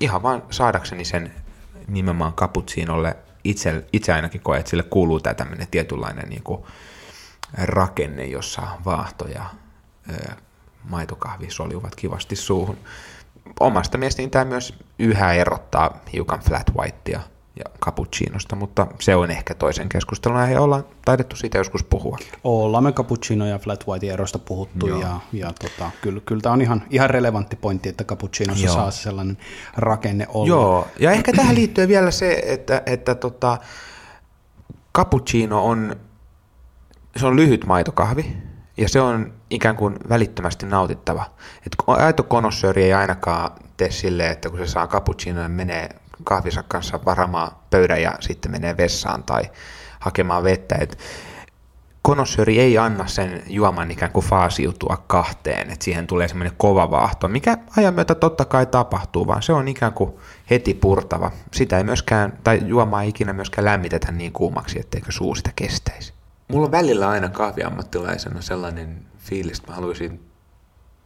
[0.00, 1.32] ihan vaan saadakseni sen
[1.88, 6.64] nimenomaan kaputsiinolle itse, itse ainakin koe, että sille kuuluu tämä tämmöinen tietynlainen niin kuin
[7.58, 9.44] rakenne, jossa vaahto ja
[10.10, 10.34] ö,
[10.90, 12.78] maitokahvi soljuvat kivasti suuhun.
[13.60, 17.20] Omasta mielestäni tämä myös yhä erottaa hiukan flat whitea
[17.56, 20.58] ja cappuccinosta, mutta se on ehkä toisen keskustelun aihe.
[20.58, 22.18] Ollaan taidettu siitä joskus puhua.
[22.44, 25.00] Ollaan me cappuccino ja flat white erosta puhuttu Joo.
[25.00, 28.74] ja, ja tota, kyllä, kyllä tämä on ihan, ihan relevantti pointti, että cappuccinossa Joo.
[28.74, 29.38] saa sellainen
[29.76, 30.48] rakenne olla.
[30.48, 33.58] Joo, ja ehkä tähän liittyy vielä se, että, että tota,
[34.94, 35.96] cappuccino on,
[37.16, 38.36] se on lyhyt maitokahvi,
[38.76, 41.24] ja se on ikään kuin välittömästi nautittava.
[41.66, 45.88] Et aito konossööri ei ainakaan tee silleen, että kun se saa cappuccino, niin menee
[46.24, 49.42] kahvinsa kanssa varamaan pöydän ja sitten menee vessaan tai
[50.00, 50.74] hakemaan vettä.
[50.80, 50.98] Et
[52.02, 57.28] konossööri ei anna sen juoman ikään kuin faasiutua kahteen, että siihen tulee semmoinen kova vaahto,
[57.28, 60.12] mikä ajan myötä totta kai tapahtuu, vaan se on ikään kuin
[60.50, 61.30] heti purtava.
[61.52, 66.19] Sitä ei myöskään, tai juomaa ei ikinä myöskään lämmitetä niin kuumaksi, etteikö suu sitä kestäisi.
[66.50, 70.30] Mulla on välillä aina kahviammattilaisena sellainen fiilis, että mä haluaisin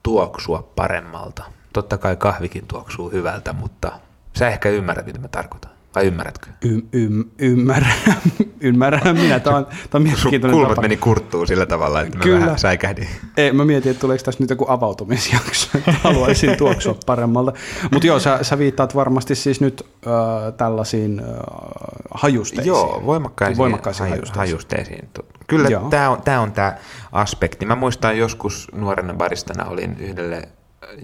[0.02, 1.44] tuoksua paremmalta.
[1.72, 3.92] Totta kai kahvikin tuoksuu hyvältä, mutta
[4.38, 5.70] Sä ehkä ymmärrät, mitä mä tarkoitan.
[5.94, 6.46] Vai ymmärrätkö?
[6.64, 7.94] Y- y- ymmärrän,
[8.60, 9.40] ymmärrän minä.
[9.40, 10.82] Tämä on, tämä on mielenkiintoinen Kulmat tapa.
[10.82, 12.38] meni kurttuun sillä tavalla, että Kyllä.
[12.38, 13.08] mä vähän säikähdin.
[13.36, 17.52] Ei, mä mietin, että tuleeko tässä nyt joku avautumisjakso, että haluaisin tuoksua paremmalta.
[17.92, 20.12] Mutta joo, sä, sä viittaat varmasti siis nyt äh,
[20.56, 21.26] tällaisiin äh,
[22.14, 22.68] hajusteisiin.
[22.68, 24.38] Joo, voimakkaisiin, voimakkaisiin hajusteisiin.
[24.38, 25.08] hajusteisiin.
[25.46, 26.76] Kyllä tämä on tämä on tämä
[27.12, 27.66] aspekti.
[27.66, 30.48] Mä muistan joskus nuorena baristana olin yhdelle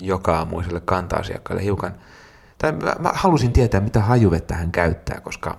[0.03, 1.95] joka aamuiselle kanta-asiakkaalle hiukan–
[2.61, 5.59] tai mä, mä halusin tietää, mitä hajuvettä hän käyttää, koska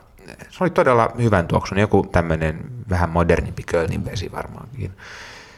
[0.49, 4.91] se oli todella hyvän tuoksun, joku tämmöinen vähän modernimpi Kölnin vesi varmaankin.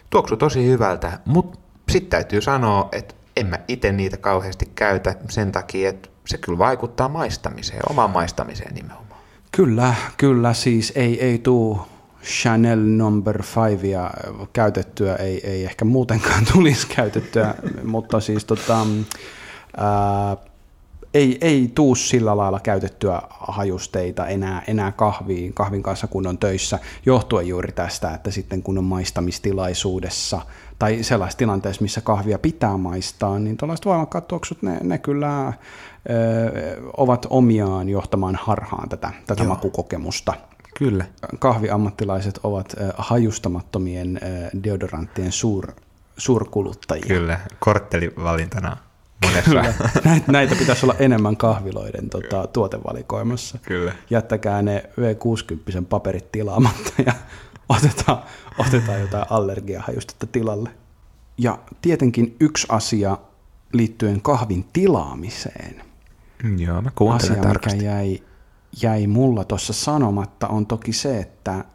[0.10, 1.60] Tuoksu tosi hyvältä, mutta
[1.92, 6.58] sitten täytyy sanoa, että en mä itse niitä kauheasti käytä sen takia, että se kyllä
[6.58, 9.22] vaikuttaa maistamiseen, omaan maistamiseen nimenomaan.
[9.52, 11.82] Kyllä, kyllä, siis ei, ei tuu
[12.24, 14.12] Chanel number 5 ja
[14.54, 18.78] käytettyä, ei, ei ehkä muutenkaan tulisi käytettyä, mutta siis tota,
[19.78, 20.38] ää,
[21.14, 26.80] ei, ei tuu sillä lailla käytettyä hajusteita enää, enää kahviin, kahvin kanssa kun on töissä,
[27.06, 30.42] johtuen juuri tästä, että sitten kun on maistamistilaisuudessa
[30.80, 35.54] tai sellaisessa tilanteessa, missä kahvia pitää maistaa, niin tuollaiset voimakkaat tuoksut, ne, ne kyllä ö,
[36.98, 40.34] ovat omiaan johtamaan harhaan tätä, tätä makukokemusta.
[40.78, 41.06] Kyllä.
[41.40, 45.68] Kahviammattilaiset ovat ö, hajustamattomien ö, deodoranttien suur,
[46.18, 47.06] suurkuluttajia.
[47.08, 48.78] Kyllä, korttelivalintana
[49.26, 49.84] monessa.
[50.06, 53.58] näitä, näitä pitäisi olla enemmän kahviloiden tota, tuotevalikoimassa.
[53.62, 53.94] Kyllä.
[54.10, 57.14] Jättäkää ne V60 paperit tilaamatta ja
[57.70, 58.24] otetaan,
[58.58, 60.70] otetaan jotain allergiahajustetta tilalle.
[61.38, 63.18] Ja tietenkin yksi asia
[63.74, 65.84] liittyen kahvin tilaamiseen.
[66.58, 67.78] Joo, mä kuuntelen Asia, tarkasti.
[67.78, 68.20] mikä jäi,
[68.82, 71.66] jäi mulla tuossa sanomatta, on toki se, että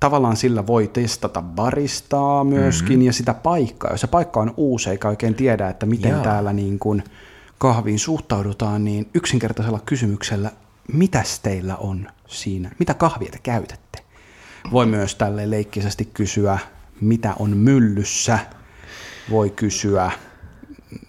[0.00, 3.06] tavallaan sillä voi testata baristaa myöskin mm-hmm.
[3.06, 3.90] ja sitä paikkaa.
[3.90, 6.22] Jos se paikka on uusi eikä oikein tiedä, että miten Joo.
[6.22, 7.04] täällä niin kuin
[7.58, 10.50] kahviin suhtaudutaan, niin yksinkertaisella kysymyksellä,
[10.92, 12.70] mitäs teillä on siinä?
[12.78, 14.04] Mitä kahvia te käytätte?
[14.72, 16.58] Voi myös tälle leikkisesti kysyä,
[17.00, 18.38] mitä on myllyssä,
[19.30, 20.10] voi kysyä.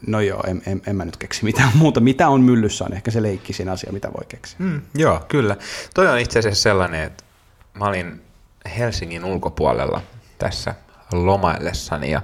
[0.07, 1.99] No joo, en, en, en mä nyt keksi mitään muuta.
[1.99, 4.57] Mitä on myllyssä on ehkä se leikkisin asia, mitä voi keksiä.
[4.59, 5.57] Mm, joo, kyllä.
[5.93, 7.23] Toi on itse asiassa sellainen, että
[7.73, 8.21] mä olin
[8.77, 10.01] Helsingin ulkopuolella
[10.37, 10.75] tässä
[11.13, 12.21] lomaillessani ja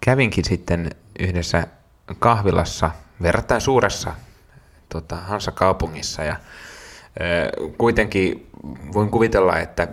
[0.00, 1.66] kävinkin sitten yhdessä
[2.18, 2.90] kahvilassa,
[3.22, 4.12] verrattain suuressa
[4.88, 6.36] tota, Hansa-kaupungissa ja
[7.78, 8.50] Kuitenkin
[8.92, 9.88] voin kuvitella, että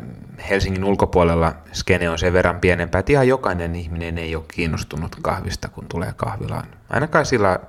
[0.50, 5.68] Helsingin ulkopuolella skene on sen verran pienempää, että ihan jokainen ihminen ei ole kiinnostunut kahvista,
[5.68, 6.66] kun tulee kahvilaan.
[6.90, 7.60] Ainakaan sillä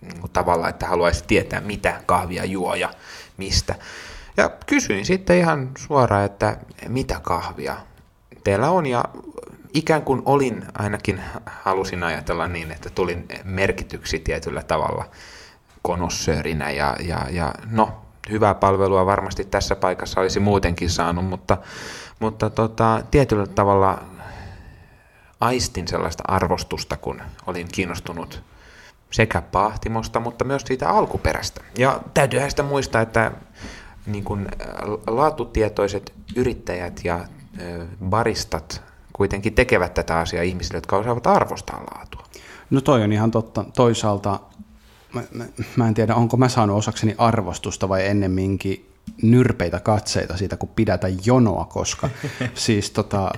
[0.00, 2.90] niin tavalla, että haluaisi tietää, mitä kahvia juo ja
[3.36, 3.74] mistä.
[4.40, 6.56] Ja kysyin sitten ihan suoraan, että
[6.88, 7.76] mitä kahvia
[8.44, 9.04] teillä on, ja
[9.74, 15.04] ikään kuin olin, ainakin halusin ajatella niin, että tulin merkityksi tietyllä tavalla
[15.82, 21.58] konossöörinä, ja, ja, ja no, hyvää palvelua varmasti tässä paikassa olisi muutenkin saanut, mutta,
[22.20, 24.02] mutta tota, tietyllä tavalla
[25.40, 28.42] aistin sellaista arvostusta, kun olin kiinnostunut
[29.10, 31.60] sekä pahtimosta, mutta myös siitä alkuperästä.
[31.78, 33.32] Ja täytyyhän sitä muistaa, että
[34.12, 34.48] niin kuin
[35.06, 37.24] laatutietoiset yrittäjät ja
[38.04, 42.24] baristat kuitenkin tekevät tätä asiaa ihmisille, jotka osaavat arvostaa laatua.
[42.70, 43.64] No toi on ihan totta.
[43.76, 44.40] Toisaalta
[45.14, 45.44] mä, mä,
[45.76, 48.89] mä en tiedä, onko mä saanut osakseni arvostusta vai ennemminkin
[49.22, 52.08] nyrpeitä katseita siitä, kun pidätä jonoa, koska
[52.54, 53.30] siis tota,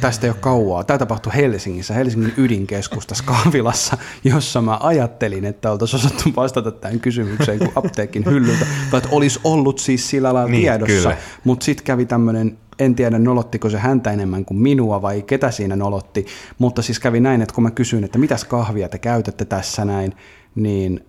[0.00, 0.84] tästä ei ole kauaa.
[0.84, 7.58] Tämä tapahtui Helsingissä, Helsingin ydinkeskustassa kahvilassa, jossa mä ajattelin, että oltaisiin osattu vastata tähän kysymykseen
[7.58, 11.12] kuin apteekin hyllyltä, tai että olisi ollut siis sillä lailla niin, tiedossa,
[11.44, 15.76] mutta sitten kävi tämmöinen en tiedä nolottiko se häntä enemmän kuin minua vai ketä siinä
[15.76, 16.26] nolotti,
[16.58, 20.12] mutta siis kävi näin, että kun mä kysyin, että mitäs kahvia te käytätte tässä näin,
[20.54, 21.04] niin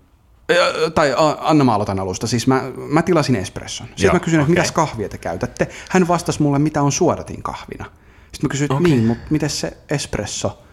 [0.95, 2.27] tai Anna mä aloitan alusta.
[2.27, 3.87] Siis mä, mä tilasin espresson.
[3.87, 4.51] Sitten Joo, mä kysyin, okay.
[4.53, 5.67] että mitäs kahvia te käytätte.
[5.89, 7.85] Hän vastasi mulle, mitä on suodatin kahvina.
[8.31, 8.83] Sitten mä kysyin, okay.
[8.83, 10.63] niin, mutta miten se espresso?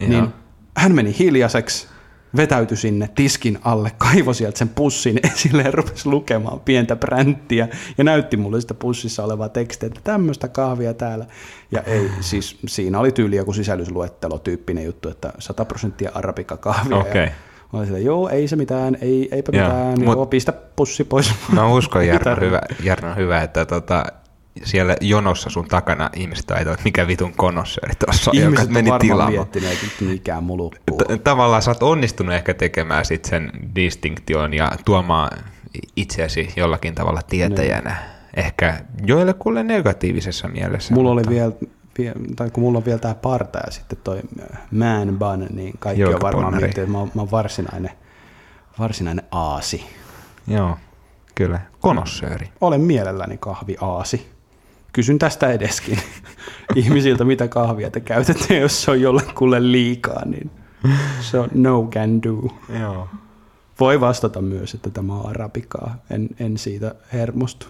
[0.00, 0.08] Joo.
[0.10, 0.28] Niin
[0.76, 1.88] hän meni hiljaiseksi,
[2.36, 8.04] vetäytyi sinne tiskin alle, kaivoi sieltä sen pussin esille ja rupesi lukemaan pientä bränttiä ja
[8.04, 11.26] näytti mulle sitä pussissa olevaa tekstiä, että tämmöistä kahvia täällä.
[11.70, 16.96] Ja ei, siis siinä oli tyyli joku sisällysluettelo tyyppinen juttu, että 100 prosenttia arabika kahvia.
[16.96, 17.22] Okay.
[17.22, 17.30] Ja
[17.72, 21.04] Mä olin sille, joo, ei se mitään, ei, eipä joo, mitään, mut, joo, pistä pussi
[21.04, 21.34] pois.
[21.52, 24.04] Mä uskon, Jarno, hyvä, Jarno, hyvä, että tota,
[24.64, 29.46] siellä jonossa sun takana ihmiset ajatellaan, että mikä vitun konossööri tuossa on, joka meni tilaamaan.
[30.00, 30.98] mikä mulukkuu.
[31.24, 35.30] Tavallaan sä oot onnistunut ehkä tekemään sit sen distinktion ja tuomaan
[35.96, 37.90] itseäsi jollakin tavalla tietäjänä.
[37.90, 37.96] Ne.
[37.96, 38.46] Niin.
[38.46, 40.94] Ehkä joillekulle negatiivisessa mielessä.
[40.94, 41.30] Mulla mutta...
[41.30, 41.52] oli vielä
[42.36, 44.20] tai kun mulla on vielä tämä parta ja sitten toi
[44.70, 47.90] man bun, niin kaikki Joo, on varmaan miettinyt, että mä oon, mä oon varsinainen,
[48.78, 49.84] varsinainen aasi.
[50.46, 50.76] Joo,
[51.34, 51.60] kyllä.
[51.80, 52.48] Konossööri.
[52.60, 54.32] Olen mielelläni kahvi aasi.
[54.92, 55.98] Kysyn tästä edeskin
[56.74, 60.50] ihmisiltä, mitä kahvia te käytätte, jos se on jollekulle liikaa, niin
[61.20, 62.48] se on no can do.
[62.80, 63.08] Joo.
[63.80, 65.96] Voi vastata myös, että tämä on arabikaa.
[66.10, 67.66] En, en siitä hermostu.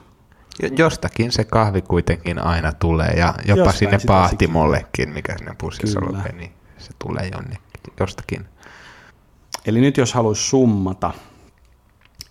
[0.79, 6.33] Jostakin se kahvi kuitenkin aina tulee ja jopa Jostain sinne paatimollekin, mikä sinne pussissa lukee,
[6.33, 7.63] niin se tulee jonnekin,
[8.01, 8.47] jostakin.
[9.67, 11.13] Eli nyt jos haluaisi summata,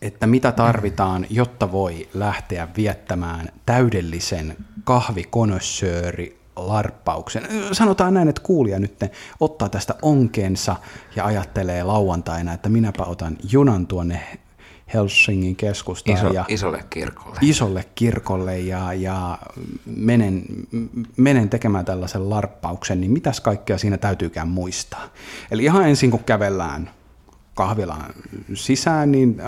[0.01, 7.47] että mitä tarvitaan, jotta voi lähteä viettämään täydellisen kahvikonossööri larppauksen.
[7.71, 8.99] Sanotaan näin, että kuulija nyt
[9.39, 10.75] ottaa tästä onkeensa
[11.15, 14.37] ja ajattelee lauantaina, että minäpä otan junan tuonne
[14.93, 16.17] Helsingin keskustaan.
[16.17, 17.37] Iso, ja isolle kirkolle.
[17.41, 19.37] Isolle kirkolle ja, ja
[19.85, 20.43] menen,
[21.17, 25.03] menen tekemään tällaisen larppauksen, niin mitäs kaikkea siinä täytyykään muistaa.
[25.51, 26.89] Eli ihan ensin kun kävellään
[27.53, 28.13] kahvilaan
[28.53, 29.41] sisään, niin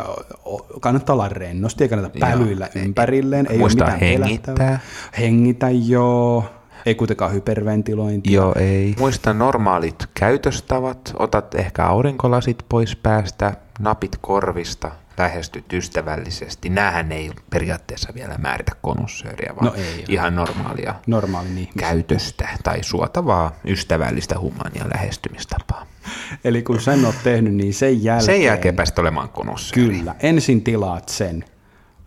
[0.80, 3.48] kannattaa olla rennosti, ei kannata pälyillä joo, ympärilleen.
[3.50, 4.80] Ei Muista ole mitään hengittää.
[5.20, 6.46] Hengitä, joo.
[6.86, 8.34] Ei kuitenkaan hyperventilointia.
[8.34, 8.96] Joo, ei.
[9.00, 11.14] Muista normaalit käytöstavat.
[11.20, 16.70] Otat ehkä aurinkolasit pois päästä, napit korvista, lähestyt ystävällisesti.
[16.70, 23.52] Nämähän ei periaatteessa vielä määritä konussööriä, vaan no ei, ihan normaalia Normaalin käytöstä tai suotavaa
[23.66, 25.86] ystävällistä humania lähestymistapaa.
[26.46, 28.26] Eli kun sen oot tehnyt, niin sen jälkeen...
[28.26, 29.88] Sen jälkeen pääsit olemaan konussööri.
[29.88, 30.16] Kyllä.
[30.20, 31.46] Ensin tilaat sen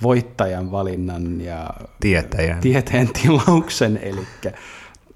[0.03, 2.61] voittajan valinnan ja tietäjän.
[2.61, 4.27] tieteen tilauksen, eli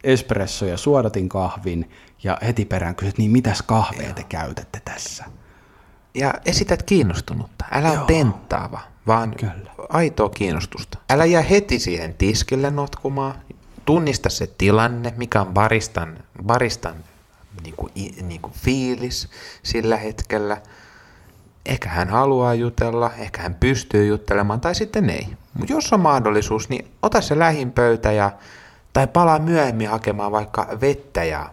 [0.05, 1.91] espresso ja suodatin kahvin,
[2.23, 5.25] ja heti perään kysyt, niin mitäs kahvea te käytätte tässä?
[6.15, 7.65] Ja esität kiinnostunutta.
[7.71, 9.71] Älä ole tenttaava, vaan Kyllä.
[9.89, 10.99] aitoa kiinnostusta.
[11.11, 13.35] Älä jää heti siihen tiskille notkumaan.
[13.85, 16.95] Tunnista se tilanne, mikä on baristan, baristan
[17.63, 17.93] niin kuin,
[18.23, 19.29] niin kuin fiilis
[19.63, 20.57] sillä hetkellä.
[21.67, 25.29] Ehkä hän haluaa jutella, ehkä hän pystyy juttelemaan tai sitten ei.
[25.55, 28.31] Mutta jos on mahdollisuus, niin ota se lähimpöytä ja
[28.93, 31.51] Tai palaa myöhemmin hakemaan vaikka vettä ja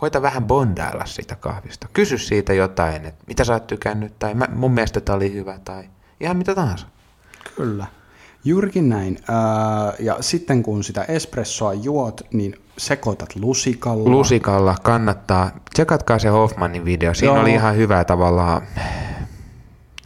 [0.00, 1.88] koita vähän bondailla siitä kahvista.
[1.92, 5.58] Kysy siitä jotain, että mitä sä oot tykännyt, tai mä, mun mielestä tämä oli hyvä,
[5.64, 5.84] tai
[6.20, 6.86] ihan mitä tahansa.
[7.56, 7.86] Kyllä.
[8.44, 9.18] Juurikin näin.
[9.98, 14.10] Ja sitten kun sitä espressoa juot, niin sekoitat lusikalla.
[14.10, 15.50] Lusikalla kannattaa.
[15.74, 17.14] Tsekatkaa se Hoffmanin video.
[17.14, 17.42] Siinä Joo.
[17.42, 18.62] oli ihan hyvää tavallaan.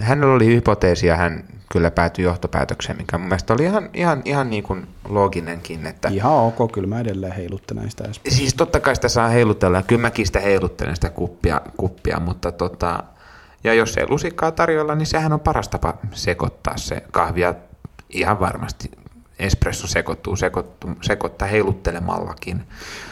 [0.01, 4.51] Hänellä oli hypoteesi ja hän kyllä päätyi johtopäätökseen, mikä mun mielestä oli ihan, ihan, ihan
[4.51, 5.87] niin kuin looginenkin.
[5.87, 8.39] Että Ihan ok, kyllä mä edelleen heiluttelen sitä espressoa.
[8.39, 12.53] Siis totta kai sitä saa heilutella, ja kyllä mäkin sitä heiluttelen sitä kuppia, kuppia mutta
[12.53, 13.05] tota,
[13.65, 17.55] ja jos ei lusikkaa tarjolla, niin sehän on paras tapa sekoittaa se kahvia
[18.11, 18.91] ihan varmasti.
[19.39, 22.63] Espresso sekoittuu, sekoittuu sekoittaa heiluttelemallakin.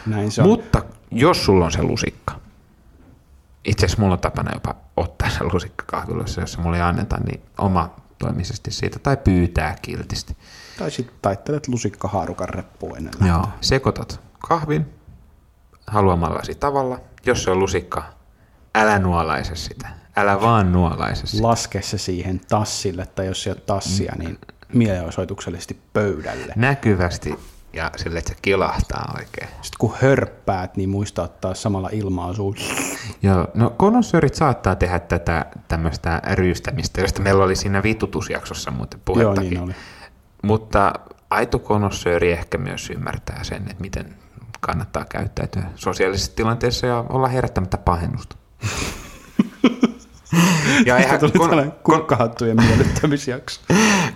[0.07, 0.49] Näin se on.
[0.49, 2.35] Mutta jos sulla on se lusikka,
[3.65, 7.17] itse asiassa mulla on tapana jopa ottaa se lusikka kahviloissa, jos se mulle ei anneta,
[7.27, 10.37] niin oma toimisesti siitä, tai pyytää kiltisti.
[10.79, 13.47] Tai sitten taittelet lusikkahaarukan reppuun ennen Joo.
[13.61, 14.87] Sekoitat kahvin
[15.87, 17.01] haluamallasi tavalla.
[17.27, 18.03] Jos se on lusikka,
[18.75, 19.89] älä nuolaise sitä.
[20.17, 21.43] Älä vaan nuolaise sitä.
[21.43, 24.39] Laske se siihen tassille, tai jos ei ole tassia, niin
[24.75, 26.53] mielenosoituksellisesti pöydälle.
[26.57, 27.39] Näkyvästi
[27.73, 29.49] ja sille, että se kilahtaa oikein.
[29.49, 32.57] Sitten kun hörppäät, niin muista ottaa samalla ilmaa suun.
[33.23, 33.75] Joo, no
[34.33, 39.51] saattaa tehdä tätä tämmöistä ryystämistä, josta meillä oli siinä vitutusjaksossa muuten Joo, puhettakin.
[39.51, 39.75] niin oli.
[40.43, 40.93] Mutta
[41.31, 44.15] aito konossööri ehkä myös ymmärtää sen, että miten
[44.61, 48.37] kannattaa käyttäytyä sosiaalisessa tilanteessa ja olla herättämättä pahennusta.
[50.87, 53.61] ja eihän Tuli kon, tällainen kurkkahattujen miellyttämisjakso.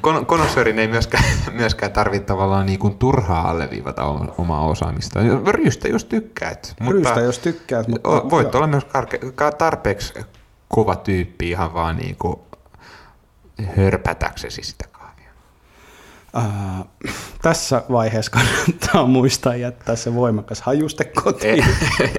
[0.01, 4.05] kon, konossöörin ei myöskään, myöskään tarvitse tavallaan niin kuin turhaa alleviivata
[4.39, 5.21] omaa osaamista.
[5.47, 6.75] Ryystä, jos tykkäät.
[6.89, 8.09] Ryystä, jos tykkäät, mutta...
[8.09, 8.57] Voit joo.
[8.57, 10.15] olla myös karke- ka- tarpeeksi
[10.69, 12.37] kova tyyppi ihan vaan niin kuin
[13.77, 14.85] hörpätäksesi sitä
[16.37, 16.85] Ää,
[17.43, 21.65] tässä vaiheessa kannattaa muistaa jättää se voimakas hajuste kotiin.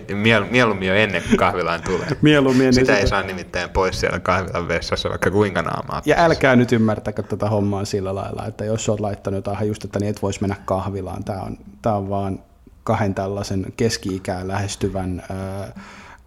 [0.09, 2.07] E- Miel, mieluummin jo ennen kuin kahvilaan tulee.
[2.21, 2.97] Mieluummin ennen Sitä sitä.
[2.97, 6.01] ei saa nimittäin pois siellä kahvilan vessassa, vaikka kuinka naamaa.
[6.05, 10.09] Ja älkää nyt ymmärtäkö tätä hommaa sillä lailla, että jos olet laittanut jotain hajustetta, niin
[10.09, 11.23] et voisi mennä kahvilaan.
[11.23, 12.39] Tämä on, tämä on vaan
[12.83, 15.73] kahden tällaisen keski-ikään lähestyvän äh,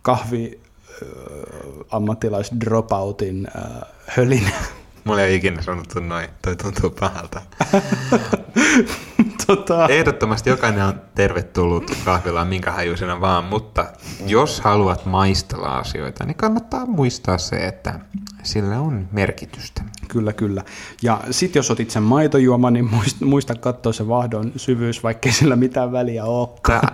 [0.02, 0.60] kahvi
[1.02, 1.08] äh,
[1.90, 3.62] ammattilais dropoutin äh,
[4.06, 4.50] hölinä.
[5.04, 7.42] Mulla ei ole ikinä sanottu noin, toi tuntuu pahalta.
[9.46, 13.86] tota, Ehdottomasti jokainen on tervetullut kahvilaan minkä hajuisena vaan, mutta
[14.26, 18.00] jos haluat maistella asioita, niin kannattaa muistaa se, että
[18.42, 19.82] sillä on merkitystä.
[20.08, 20.64] Kyllä, kyllä.
[21.02, 25.56] Ja sitten jos otit sen maitojuoma, niin muista, muista katsoa se vahdon syvyys, vaikkei sillä
[25.56, 26.48] mitään väliä ole.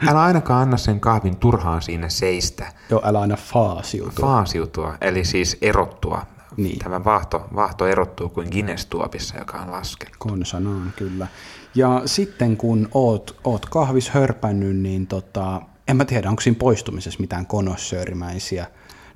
[0.08, 4.22] Älä ainakaan anna sen kahvin turhaan siinä seistä, Joo, älä aina faasiutu.
[4.22, 6.22] faasiutua, eli siis erottua.
[6.56, 6.78] Niin.
[6.78, 10.16] Tämä vaahto, vaahto erottuu kuin Guinness-tuopissa, joka on laskettu.
[10.18, 11.26] Konsanaan, kyllä.
[11.74, 17.20] Ja sitten kun oot, oot kahvis hörpännyt, niin tota, en mä tiedä, onko siinä poistumisessa
[17.20, 18.66] mitään konossöörimäisiä.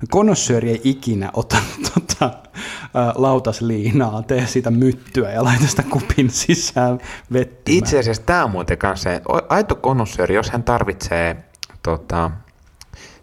[0.09, 1.57] Konossööri ei ikinä ota
[1.93, 6.99] tota, ä, lautasliinaa, tee siitä myttyä ja laita sitä kupin sisään
[7.33, 7.77] vettymään.
[7.77, 11.43] Itse asiassa tämä on muuten kanssa se, aito konossööri, jos hän tarvitsee
[11.83, 12.31] tota,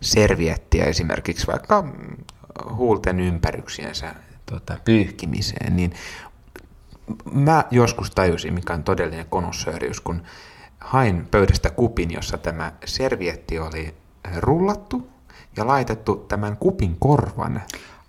[0.00, 1.85] serviettiä esimerkiksi vaikka
[2.77, 4.14] huulten ympäryksiensä
[4.47, 5.92] tota, pyyhkimiseen, niin
[7.33, 10.23] mä joskus tajusin, mikä on todellinen konossööriys, kun
[10.81, 13.94] hain pöydästä kupin, jossa tämä servietti oli
[14.37, 15.09] rullattu
[15.57, 17.62] ja laitettu tämän kupin korvan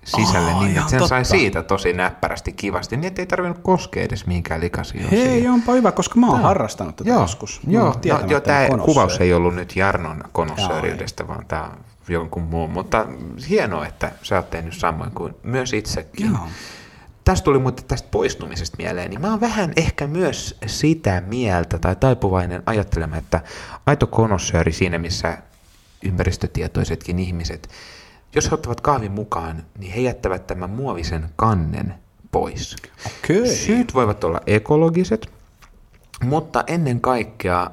[0.03, 1.37] sisälle Aa, niin, että sen sai totta.
[1.37, 6.19] siitä tosi näppärästi kivasti, niin ettei tarvinnut koskea edes mihinkään likaisiin Hei, onpa hyvä, koska
[6.19, 7.61] mä oon Tää- harrastanut tätä Joo, joskus.
[7.67, 11.71] Joo, no, tietämättä joo tämä kuvaus ei ollut nyt Jarnon konossööriydestä, vaan tämä
[12.09, 13.05] jonkun muun, mutta
[13.49, 16.31] hienoa, että sä oot tehnyt samoin kuin myös itsekin.
[16.31, 16.47] Joo.
[17.23, 21.95] Tästä tuli muuten tästä poistumisesta mieleen, niin mä oon vähän ehkä myös sitä mieltä tai
[21.95, 23.41] taipuvainen ajattelemaan, että
[23.85, 25.37] aito konossööri siinä, missä
[26.03, 27.69] ympäristötietoisetkin ihmiset,
[28.35, 31.93] jos he ottavat kahvin mukaan, niin he jättävät tämän muovisen kannen
[32.31, 32.75] pois.
[33.05, 33.55] Okei.
[33.55, 35.31] Syyt voivat olla ekologiset,
[36.23, 37.71] mutta ennen kaikkea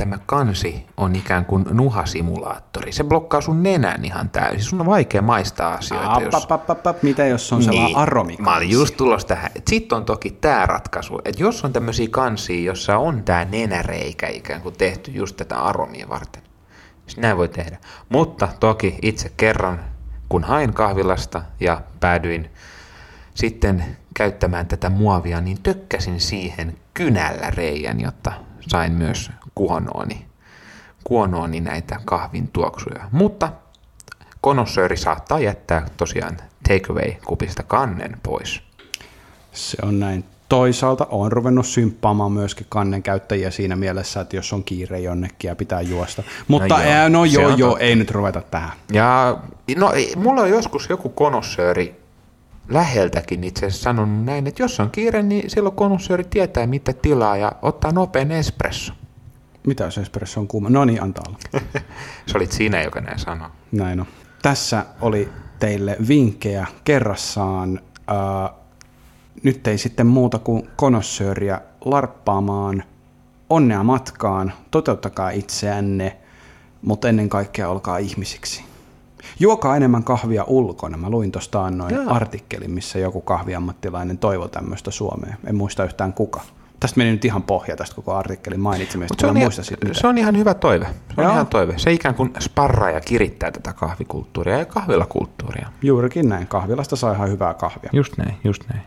[0.00, 2.92] tämä kansi on ikään kuin nuhasimulaattori.
[2.92, 4.62] Se blokkaa sun nenän ihan täysin.
[4.62, 6.34] Sun on vaikea maistaa asioita, App, jos...
[6.34, 7.02] app, app, app, app.
[7.02, 8.42] Mitä jos on sellainen aromikansi?
[8.42, 9.50] Mä olin just tulossa tähän.
[9.68, 14.60] Sitten on toki tämä ratkaisu, että jos on tämmöisiä kansia, jossa on tämä nenäreikä ikään
[14.60, 16.42] kuin tehty just tätä aromia varten,
[17.06, 17.78] niin näin voi tehdä.
[18.08, 19.80] Mutta toki itse kerran,
[20.28, 22.50] kun hain kahvilasta ja päädyin
[23.34, 23.84] sitten
[24.14, 28.32] käyttämään tätä muovia, niin tökkäsin siihen kynällä reijän, jotta
[28.68, 30.26] sain myös kuonooni,
[31.04, 33.08] kuonooni näitä kahvin tuoksuja.
[33.12, 33.52] Mutta
[34.40, 36.36] konossööri saattaa jättää tosiaan
[36.68, 38.62] takeaway-kupista kannen pois.
[39.52, 40.24] Se on näin.
[40.48, 45.56] toisaalta on ruvennut symppaamaan myöskin kannen käyttäjiä siinä mielessä, että jos on kiire jonnekin ja
[45.56, 46.22] pitää juosta.
[46.48, 47.84] Mutta no joo, joo, no se joo, joo totta.
[47.84, 48.72] ei nyt ruveta tähän.
[48.92, 49.38] Ja
[49.76, 51.99] no, mulla on joskus joku konossööri
[52.70, 57.36] läheltäkin itse asiassa sanonut näin, että jos on kiire, niin silloin konossööri tietää, mitä tilaa
[57.36, 58.92] ja ottaa nopean espresso.
[59.66, 60.70] Mitä jos espresso on kuuma?
[60.70, 61.38] No niin, antaa olla.
[62.26, 63.48] Se olit sinä, joka näin sanoi.
[63.72, 64.06] Näin on.
[64.42, 67.80] Tässä oli teille vinkkejä kerrassaan.
[68.06, 68.50] Ää,
[69.42, 72.82] nyt ei sitten muuta kuin konossööriä larppaamaan.
[73.50, 76.16] Onnea matkaan, toteuttakaa itseänne,
[76.82, 78.69] mutta ennen kaikkea olkaa ihmisiksi.
[79.40, 80.96] Juokaa enemmän kahvia ulkona.
[80.96, 82.14] Mä luin tuosta noin Joo.
[82.14, 85.36] artikkelin, missä joku kahviammattilainen toivoi tämmöistä Suomeen.
[85.46, 86.40] En muista yhtään kuka.
[86.80, 89.14] Tästä meni nyt ihan pohja tästä koko artikkelin mainitsemista.
[89.20, 90.84] Se, on ihan, muista siitä se on ihan hyvä toive.
[90.84, 91.32] Se on Joo.
[91.32, 91.74] ihan toive.
[91.76, 95.68] Se ikään kuin sparraa ja kirittää tätä kahvikulttuuria ja kahvilakulttuuria.
[95.82, 96.46] Juurikin näin.
[96.46, 97.90] Kahvilasta saa ihan hyvää kahvia.
[97.92, 98.82] Just näin, just näin.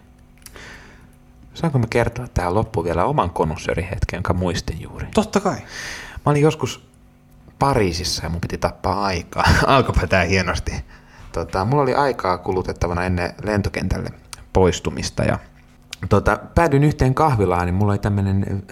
[1.54, 5.08] Saanko mä kertoa tähän loppuun vielä oman konossöörihetken, jonka muistin juuri?
[5.14, 5.56] Totta kai.
[6.26, 6.93] Mä olin joskus
[7.60, 9.44] Pariisissa ja mun piti tappaa aikaa.
[9.68, 10.72] Alkoipa tää hienosti.
[11.32, 14.10] Tota, mulla oli aikaa kulutettavana ennen lentokentälle
[14.54, 15.40] poistumista ja
[16.10, 18.64] tota, päädyin yhteen kahvilaan, niin mulla oli tämmönen,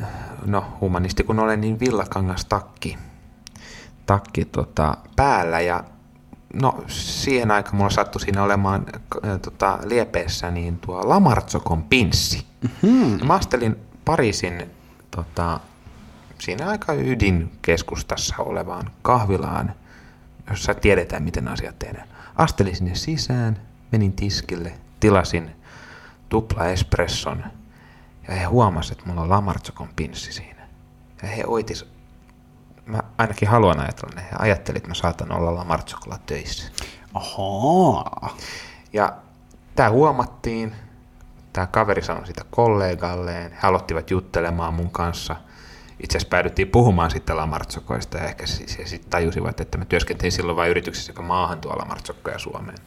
[0.45, 2.97] no humanisti kun olen, niin villakangas takki,
[4.05, 5.83] takki tota, päällä ja
[6.53, 8.85] no siihen aikaan mulla sattui siinä olemaan
[9.25, 12.45] äh, tota, liepeessä niin tuo Lamartsokon pinssi.
[12.61, 13.27] Mm-hmm.
[13.27, 13.75] Mä astelin
[14.05, 14.71] Pariisin
[15.11, 15.59] tota,
[16.41, 19.73] siinä aika ydinkeskustassa olevaan kahvilaan,
[20.49, 22.07] jossa tiedetään, miten asiat tehdään.
[22.35, 23.61] Astelin sinne sisään,
[23.91, 25.55] menin tiskille, tilasin
[26.29, 27.43] tupla espresson
[28.27, 30.67] ja he huomasivat, että mulla on Lamartsokon pinssi siinä.
[31.21, 31.85] Ja he oitis,
[32.85, 36.71] mä ainakin haluan ajatella ne, he ajattelivat, että mä saatan olla Lamartsokolla töissä.
[37.13, 38.37] Ahaa.
[38.93, 39.13] Ja
[39.75, 40.75] tämä huomattiin,
[41.53, 45.35] tämä kaveri sanoi sitä kollegalleen, he aloittivat juttelemaan mun kanssa.
[46.03, 50.31] Itse asiassa päädyttiin puhumaan sitten Lamartsokoista ja ehkä siis he sitten tajusivat, että mä työskentelin
[50.31, 52.77] silloin vain yrityksessä, joka maahan tuo Lamartsokkoja Suomeen.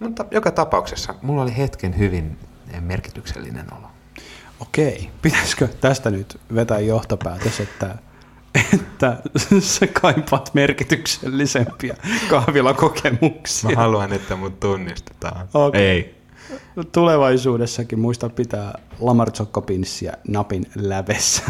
[0.00, 2.38] Mutta joka tapauksessa mulla oli hetken hyvin
[2.80, 3.86] merkityksellinen olo.
[4.60, 7.98] Okei, pitäisikö tästä nyt vetää johtopäätös, että,
[8.74, 9.16] että
[9.60, 11.96] sä kaipaat merkityksellisempiä
[12.30, 13.70] kahvilakokemuksia.
[13.70, 15.48] Mä haluan, että mut tunnistetaan.
[15.54, 15.80] Okei.
[15.80, 16.22] Ei.
[16.92, 21.42] Tulevaisuudessakin muista pitää lamartsokkopinssiä napin lävessä.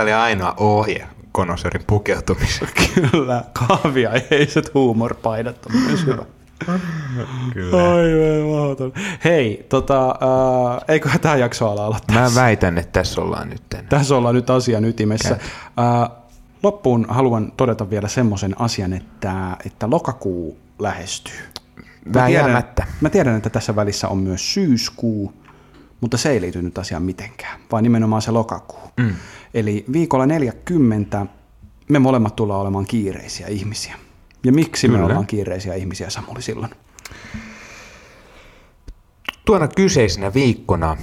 [0.00, 2.70] Tämä oli ainoa ohje konosörin pukeutumiseen.
[3.10, 6.24] Kyllä, kahvia ja heiset huumorpaidat on myös hyvä.
[7.52, 7.76] Kyllä.
[9.24, 12.20] Hei, tota, äh, eiköhän tämä jakso ala aloittaa.
[12.20, 13.62] Mä väitän, että tässä ollaan nyt.
[13.88, 15.34] Tässä ollaan nyt asian ytimessä.
[15.34, 16.10] Äh,
[16.62, 21.40] loppuun haluan todeta vielä semmoisen asian, että, että lokakuu lähestyy.
[22.14, 22.64] Mä tiedän,
[23.00, 25.32] mä tiedän, että tässä välissä on myös syyskuu,
[26.00, 28.90] mutta se ei liity nyt asiaan mitenkään, vaan nimenomaan se lokakuu.
[28.96, 29.14] Mm.
[29.54, 31.26] Eli viikolla 40
[31.88, 33.94] me molemmat tullaan olemaan kiireisiä ihmisiä.
[34.44, 34.98] Ja miksi Kyllä.
[34.98, 36.70] me ollaan kiireisiä ihmisiä, Samuli, silloin?
[39.44, 40.96] Tuona kyseisenä viikkona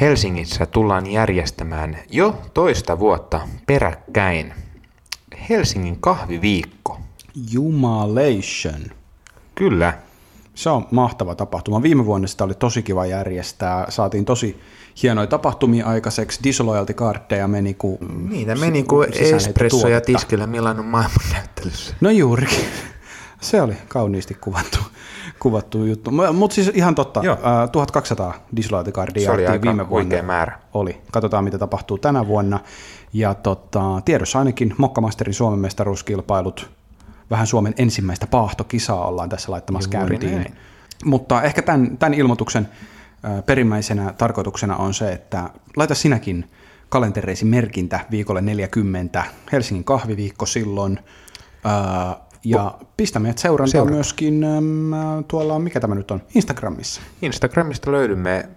[0.00, 4.54] Helsingissä tullaan järjestämään jo toista vuotta peräkkäin
[5.48, 7.00] Helsingin kahviviikko.
[7.50, 8.82] Jumalation.
[9.54, 9.98] Kyllä.
[10.54, 11.82] Se on mahtava tapahtuma.
[11.82, 13.86] Viime vuonna sitä oli tosi kiva järjestää.
[13.88, 14.60] Saatiin tosi
[15.02, 16.40] hienoja tapahtumia aikaiseksi.
[16.44, 17.98] Disloyalty kartteja meni kuin...
[18.30, 20.18] Niitä meni kuin sisäänheitto espresso ja tuotetta.
[20.18, 21.94] tiskillä Milanon maailmannäyttelyssä.
[22.00, 22.64] No juurikin.
[23.40, 24.78] Se oli kauniisti kuvattu,
[25.38, 26.10] kuvattu juttu.
[26.32, 27.38] Mutta siis ihan totta, Joo.
[27.42, 30.22] ää, 1200 Disloyalty kardia Se oli aika viime vuonna.
[30.22, 30.58] määrä.
[30.74, 31.00] Oli.
[31.12, 32.60] Katsotaan, mitä tapahtuu tänä vuonna.
[33.12, 36.70] Ja tota, tiedossa ainakin Mokkamasterin Suomen mestaruuskilpailut.
[37.30, 40.34] Vähän Suomen ensimmäistä paahtokisaa ollaan tässä laittamassa Juuri käyntiin.
[40.34, 40.56] näin.
[41.04, 42.68] Mutta ehkä tämän, tämän ilmoituksen
[43.46, 46.50] perimmäisenä tarkoituksena on se, että laita sinäkin
[46.88, 50.98] kalentereisi merkintä viikolle 40, Helsingin kahviviikko silloin,
[52.44, 53.94] ja pistä meidät seurantaan Seurata.
[53.94, 54.46] myöskin
[55.28, 58.48] tuolla, mikä tämä nyt on, Instagramissa, Instagramista löydymme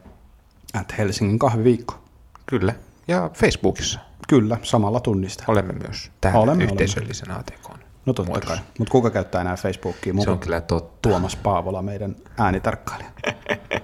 [0.73, 1.99] at Helsingin kahviviikko.
[2.45, 2.73] kyllä.
[3.07, 3.99] Ja Facebookissa
[4.29, 5.43] Kyllä, samalla tunnista.
[5.47, 7.64] olemme myös tähän Olemme, yhteisöllisen ATK.
[8.05, 10.13] No totta kai, mutta kuka käyttää enää Facebookia?
[10.13, 11.09] Se Muka on kyllä totta.
[11.09, 13.09] Tuomas Paavola, meidän äänitarkkailija.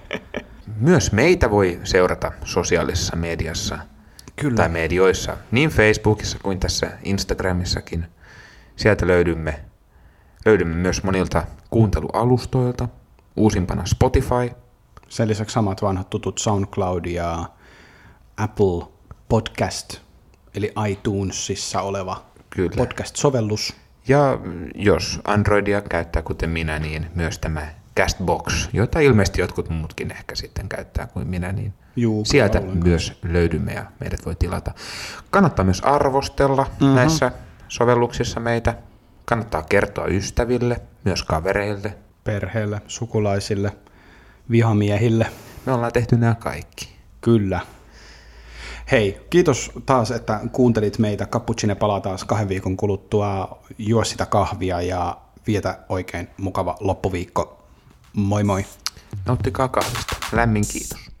[0.80, 3.78] Myös meitä voi seurata sosiaalisessa mediassa
[4.36, 4.56] Kyllä.
[4.56, 8.06] tai medioissa, niin Facebookissa kuin tässä Instagramissakin.
[8.76, 9.64] Sieltä löydymme,
[10.46, 12.88] löydymme myös monilta kuuntelualustoilta,
[13.36, 14.50] uusimpana Spotify,
[15.08, 17.44] Sen lisäksi samat vanhat tutut SoundCloud ja
[18.36, 18.86] Apple
[19.28, 19.96] Podcast,
[20.54, 22.76] eli iTunesissa oleva Kyllä.
[22.76, 23.74] podcast-sovellus.
[24.08, 24.38] Ja
[24.74, 30.68] jos Androidia käyttää kuten minä, niin myös tämä Castbox, jota ilmeisesti jotkut muutkin ehkä sitten
[30.68, 32.88] käyttää kuin minä, niin Juu, sieltä ollenkaan.
[32.88, 34.74] myös löydymme ja meidät voi tilata.
[35.30, 36.94] Kannattaa myös arvostella mm-hmm.
[36.94, 37.32] näissä
[37.68, 38.74] sovelluksissa meitä.
[39.24, 41.94] Kannattaa kertoa ystäville, myös kavereille.
[42.24, 43.72] Perheelle, sukulaisille,
[44.50, 45.26] vihamiehille.
[45.66, 46.96] Me ollaan tehty nämä kaikki.
[47.20, 47.60] Kyllä.
[48.90, 51.26] Hei, kiitos taas, että kuuntelit meitä.
[51.26, 53.58] Cappuccine palaa taas kahden viikon kuluttua.
[53.78, 55.16] Juo sitä kahvia ja
[55.46, 57.64] vietä oikein mukava loppuviikko.
[58.12, 58.64] Moi moi.
[59.26, 60.16] Nauttikaa kahvista.
[60.32, 61.12] Lämmin kiitos.